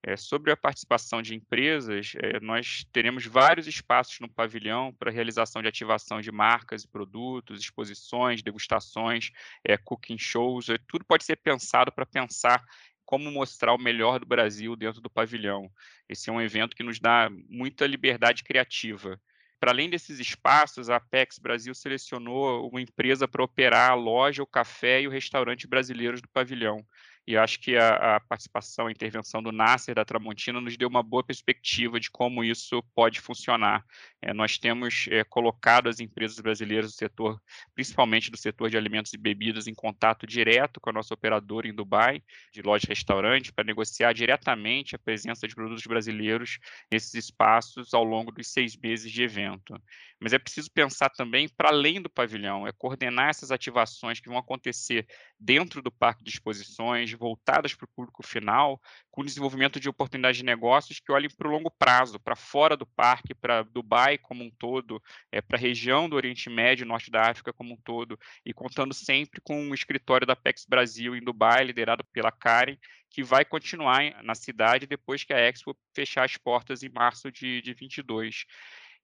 É, 0.02 0.16
sobre 0.16 0.52
a 0.52 0.56
participação 0.56 1.20
de 1.20 1.34
empresas, 1.34 2.12
é, 2.16 2.38
nós 2.38 2.86
teremos 2.92 3.26
vários 3.26 3.66
espaços 3.66 4.20
no 4.20 4.28
pavilhão 4.28 4.92
para 4.92 5.10
realização 5.10 5.60
de 5.60 5.66
ativação 5.66 6.20
de 6.20 6.30
marcas 6.30 6.84
e 6.84 6.88
produtos, 6.88 7.60
exposições, 7.60 8.42
degustações, 8.42 9.30
é, 9.64 9.76
cooking 9.76 10.16
shows, 10.16 10.68
é, 10.68 10.78
tudo 10.86 11.04
pode 11.04 11.24
ser 11.24 11.36
pensado 11.36 11.90
para 11.90 12.06
pensar 12.06 12.64
como 13.04 13.30
mostrar 13.32 13.74
o 13.74 13.78
melhor 13.78 14.20
do 14.20 14.26
Brasil 14.26 14.76
dentro 14.76 15.00
do 15.00 15.10
pavilhão. 15.10 15.68
Esse 16.08 16.30
é 16.30 16.32
um 16.32 16.40
evento 16.40 16.76
que 16.76 16.82
nos 16.82 17.00
dá 17.00 17.28
muita 17.48 17.86
liberdade 17.86 18.44
criativa. 18.44 19.20
Para 19.58 19.72
além 19.72 19.90
desses 19.90 20.20
espaços, 20.20 20.88
a 20.88 20.96
Apex 20.96 21.38
Brasil 21.38 21.74
selecionou 21.74 22.68
uma 22.68 22.80
empresa 22.80 23.26
para 23.26 23.42
operar 23.42 23.90
a 23.90 23.94
loja, 23.94 24.42
o 24.42 24.46
café 24.46 25.02
e 25.02 25.08
o 25.08 25.10
restaurante 25.10 25.66
brasileiros 25.66 26.20
do 26.22 26.28
pavilhão 26.28 26.86
e 27.28 27.36
acho 27.36 27.60
que 27.60 27.76
a, 27.76 28.16
a, 28.16 28.20
participação, 28.20 28.86
a 28.86 28.90
intervenção 28.90 29.42
do 29.42 29.52
Nasser 29.52 29.94
da 29.94 30.02
Tramontina 30.02 30.62
nos 30.62 30.78
deu 30.78 30.88
uma 30.88 31.02
boa 31.02 31.22
perspectiva 31.22 32.00
de 32.00 32.10
como 32.10 32.42
isso 32.42 32.82
pode 32.94 33.20
funcionar. 33.20 33.84
É, 34.22 34.32
nós 34.32 34.56
temos 34.56 35.06
é, 35.10 35.22
colocado 35.24 35.90
as 35.90 36.00
empresas 36.00 36.40
brasileiras 36.40 36.90
do 36.90 36.96
setor, 36.96 37.38
principalmente 37.74 38.30
do 38.30 38.38
setor 38.38 38.70
de 38.70 38.78
alimentos 38.78 39.12
e 39.12 39.18
bebidas, 39.18 39.66
em 39.66 39.74
contato 39.74 40.26
direto 40.26 40.80
com 40.80 40.88
a 40.88 40.92
nossa 40.92 41.12
operadora 41.12 41.68
em 41.68 41.74
Dubai, 41.74 42.22
de 42.50 42.62
loja 42.62 42.86
e 42.86 42.88
restaurante, 42.88 43.52
para 43.52 43.62
negociar 43.62 44.14
diretamente 44.14 44.96
a 44.96 44.98
presença 44.98 45.46
de 45.46 45.54
produtos 45.54 45.84
brasileiros 45.84 46.58
nesses 46.90 47.12
espaços 47.12 47.92
ao 47.92 48.04
longo 48.04 48.32
dos 48.32 48.48
seis 48.48 48.74
meses 48.74 49.12
de 49.12 49.22
evento. 49.22 49.78
Mas 50.18 50.32
é 50.32 50.38
preciso 50.38 50.70
pensar 50.70 51.10
também 51.10 51.46
para 51.46 51.68
além 51.68 52.00
do 52.00 52.08
pavilhão, 52.08 52.66
é 52.66 52.72
coordenar 52.72 53.28
essas 53.28 53.50
ativações 53.50 54.18
que 54.18 54.30
vão 54.30 54.38
acontecer 54.38 55.06
dentro 55.38 55.82
do 55.82 55.92
parque 55.92 56.24
de 56.24 56.30
exposições, 56.30 57.17
voltadas 57.18 57.74
para 57.74 57.84
o 57.84 57.88
público 57.88 58.22
final, 58.22 58.80
com 59.10 59.24
desenvolvimento 59.24 59.80
de 59.80 59.88
oportunidades 59.88 60.38
de 60.38 60.44
negócios 60.44 61.00
que 61.00 61.12
olhem 61.12 61.28
para 61.28 61.48
o 61.48 61.50
longo 61.50 61.70
prazo, 61.70 62.20
para 62.20 62.36
fora 62.36 62.76
do 62.76 62.86
parque, 62.86 63.34
para 63.34 63.62
Dubai 63.62 64.16
como 64.16 64.44
um 64.44 64.50
todo, 64.50 65.02
é, 65.32 65.42
para 65.42 65.58
a 65.58 65.60
região 65.60 66.08
do 66.08 66.16
Oriente 66.16 66.48
Médio, 66.48 66.86
Norte 66.86 67.10
da 67.10 67.28
África 67.28 67.52
como 67.52 67.74
um 67.74 67.76
todo, 67.76 68.18
e 68.46 68.54
contando 68.54 68.94
sempre 68.94 69.40
com 69.40 69.68
o 69.68 69.74
escritório 69.74 70.26
da 70.26 70.36
PEX 70.36 70.64
Brasil 70.64 71.16
em 71.16 71.22
Dubai, 71.22 71.64
liderado 71.64 72.04
pela 72.12 72.30
Karen, 72.30 72.76
que 73.10 73.22
vai 73.22 73.44
continuar 73.44 74.22
na 74.22 74.34
cidade 74.34 74.86
depois 74.86 75.24
que 75.24 75.32
a 75.32 75.40
Expo 75.40 75.76
fechar 75.94 76.24
as 76.24 76.36
portas 76.36 76.82
em 76.82 76.88
março 76.88 77.32
de, 77.32 77.60
de 77.62 77.72
22. 77.72 78.44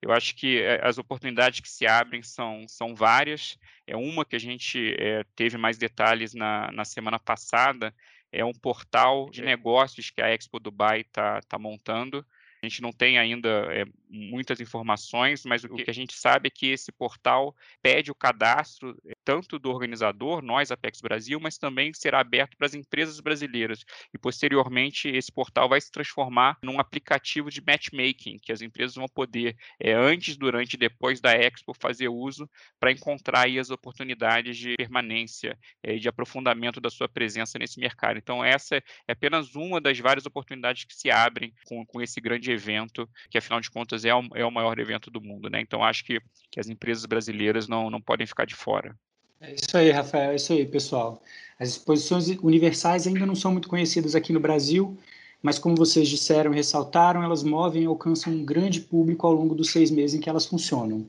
Eu 0.03 0.13
acho 0.13 0.35
que 0.35 0.59
eh, 0.59 0.81
as 0.83 0.99
oportunidades 0.99 1.61
que 1.61 1.69
se 1.69 1.87
abrem 1.87 2.23
são, 2.23 2.67
são 2.69 2.95
várias. 2.95 3.59
É 3.87 3.97
uma 3.97 4.25
que 4.25 4.37
a 4.37 4.41
gente 4.41 4.95
é, 4.99 5.25
teve 5.35 5.57
mais 5.57 5.79
detalhes 5.79 6.35
na, 6.35 6.71
na 6.73 6.85
semana 6.85 7.19
passada, 7.19 7.95
é 8.31 8.45
um 8.45 8.53
portal 8.53 9.31
de 9.31 9.43
negócios 9.43 10.11
que 10.11 10.21
a 10.21 10.35
Expo 10.35 10.59
Dubai 10.59 11.03
está 11.03 11.41
tá 11.43 11.59
montando. 11.59 12.27
A 12.63 12.67
gente 12.67 12.83
não 12.83 12.93
tem 12.93 13.19
ainda 13.19 13.49
é, 13.73 13.85
muitas 14.15 14.61
informações, 14.61 15.45
mas 15.45 15.65
o 15.65 15.69
que 15.69 15.91
a 15.91 15.95
gente 15.95 16.15
sabe 16.15 16.47
é 16.47 16.51
que 16.51 16.69
esse 16.69 16.93
portal 16.93 17.55
pede 17.83 18.11
o 18.11 18.15
cadastro 18.15 18.97
tanto 19.25 19.59
do 19.59 19.71
organizador, 19.71 20.43
nós, 20.43 20.71
Apex 20.71 21.01
Brasil, 21.01 21.41
mas 21.41 21.59
também 21.59 21.93
será 21.95 22.21
aberto 22.21 22.57
para 22.57 22.67
as 22.67 22.75
empresas 22.75 23.19
brasileiras. 23.21 23.85
E, 24.13 24.19
posteriormente, 24.19 25.09
esse 25.09 25.33
portal 25.33 25.69
vai 25.69 25.81
se 25.81 25.91
transformar 25.91 26.59
num 26.63 26.79
aplicativo 26.79 27.51
de 27.51 27.63
matchmaking, 27.67 28.39
que 28.39 28.53
as 28.53 28.61
empresas 28.61 28.95
vão 28.95 29.07
poder, 29.09 29.57
é, 29.81 29.93
antes, 29.93 30.37
durante 30.37 30.75
e 30.75 30.79
depois 30.79 31.21
da 31.21 31.33
Expo, 31.33 31.75
fazer 31.75 32.09
uso 32.09 32.49
para 32.79 32.93
encontrar 32.93 33.47
aí 33.47 33.59
as 33.59 33.71
oportunidades 33.71 34.57
de 34.57 34.77
permanência 34.77 35.59
e 35.83 35.93
é, 35.93 35.97
de 35.97 36.09
aprofundamento 36.09 36.81
da 36.81 36.91
sua 36.91 37.09
presença 37.09 37.59
nesse 37.59 37.81
mercado. 37.81 38.19
Então, 38.19 38.45
essa 38.45 38.77
é 38.77 38.83
apenas 39.09 39.55
uma 39.55 39.81
das 39.81 39.99
várias 39.99 40.27
oportunidades 40.27 40.85
que 40.85 40.95
se 40.95 41.11
abrem 41.11 41.53
com, 41.65 41.85
com 41.87 42.03
esse 42.03 42.21
grande 42.21 42.51
evento, 42.51 43.09
que, 43.31 43.39
afinal 43.39 43.61
de 43.61 43.71
contas, 43.71 44.04
é 44.05 44.15
o, 44.15 44.23
é 44.35 44.45
o 44.45 44.51
maior 44.51 44.79
evento 44.79 45.11
do 45.11 45.21
mundo. 45.21 45.49
Né? 45.49 45.61
Então, 45.61 45.83
acho 45.83 46.05
que, 46.05 46.21
que 46.51 46.61
as 46.61 46.69
empresas 46.69 47.05
brasileiras 47.07 47.69
não, 47.69 47.91
não 47.91 48.01
podem 48.01 48.27
ficar 48.27 48.45
de 48.45 48.55
fora. 48.55 48.97
É 49.41 49.55
isso 49.55 49.77
aí, 49.77 49.91
Rafael, 49.91 50.31
é 50.31 50.37
isso 50.37 50.53
aí, 50.53 50.65
pessoal. 50.65 51.23
As 51.59 51.69
exposições 51.71 52.29
universais 52.43 53.07
ainda 53.07 53.27
não 53.27 53.35
são 53.35 53.53
muito 53.53 53.69
conhecidas 53.69 54.15
aqui 54.15 54.33
no 54.33 54.41
Brasil, 54.41 54.97
mas 55.43 55.59
como 55.59 55.77
vocês 55.77 56.09
disseram 56.09 56.53
e 56.53 56.57
ressaltaram, 56.57 57.23
elas 57.23 57.43
movem 57.43 57.83
e 57.83 57.87
alcançam 57.87 58.33
um 58.33 58.45
grande 58.45 58.81
público 58.81 59.27
ao 59.27 59.33
longo 59.33 59.55
dos 59.55 59.71
seis 59.71 59.91
meses 59.91 60.17
em 60.17 60.21
que 60.21 60.31
elas 60.31 60.47
funcionam. 60.47 61.07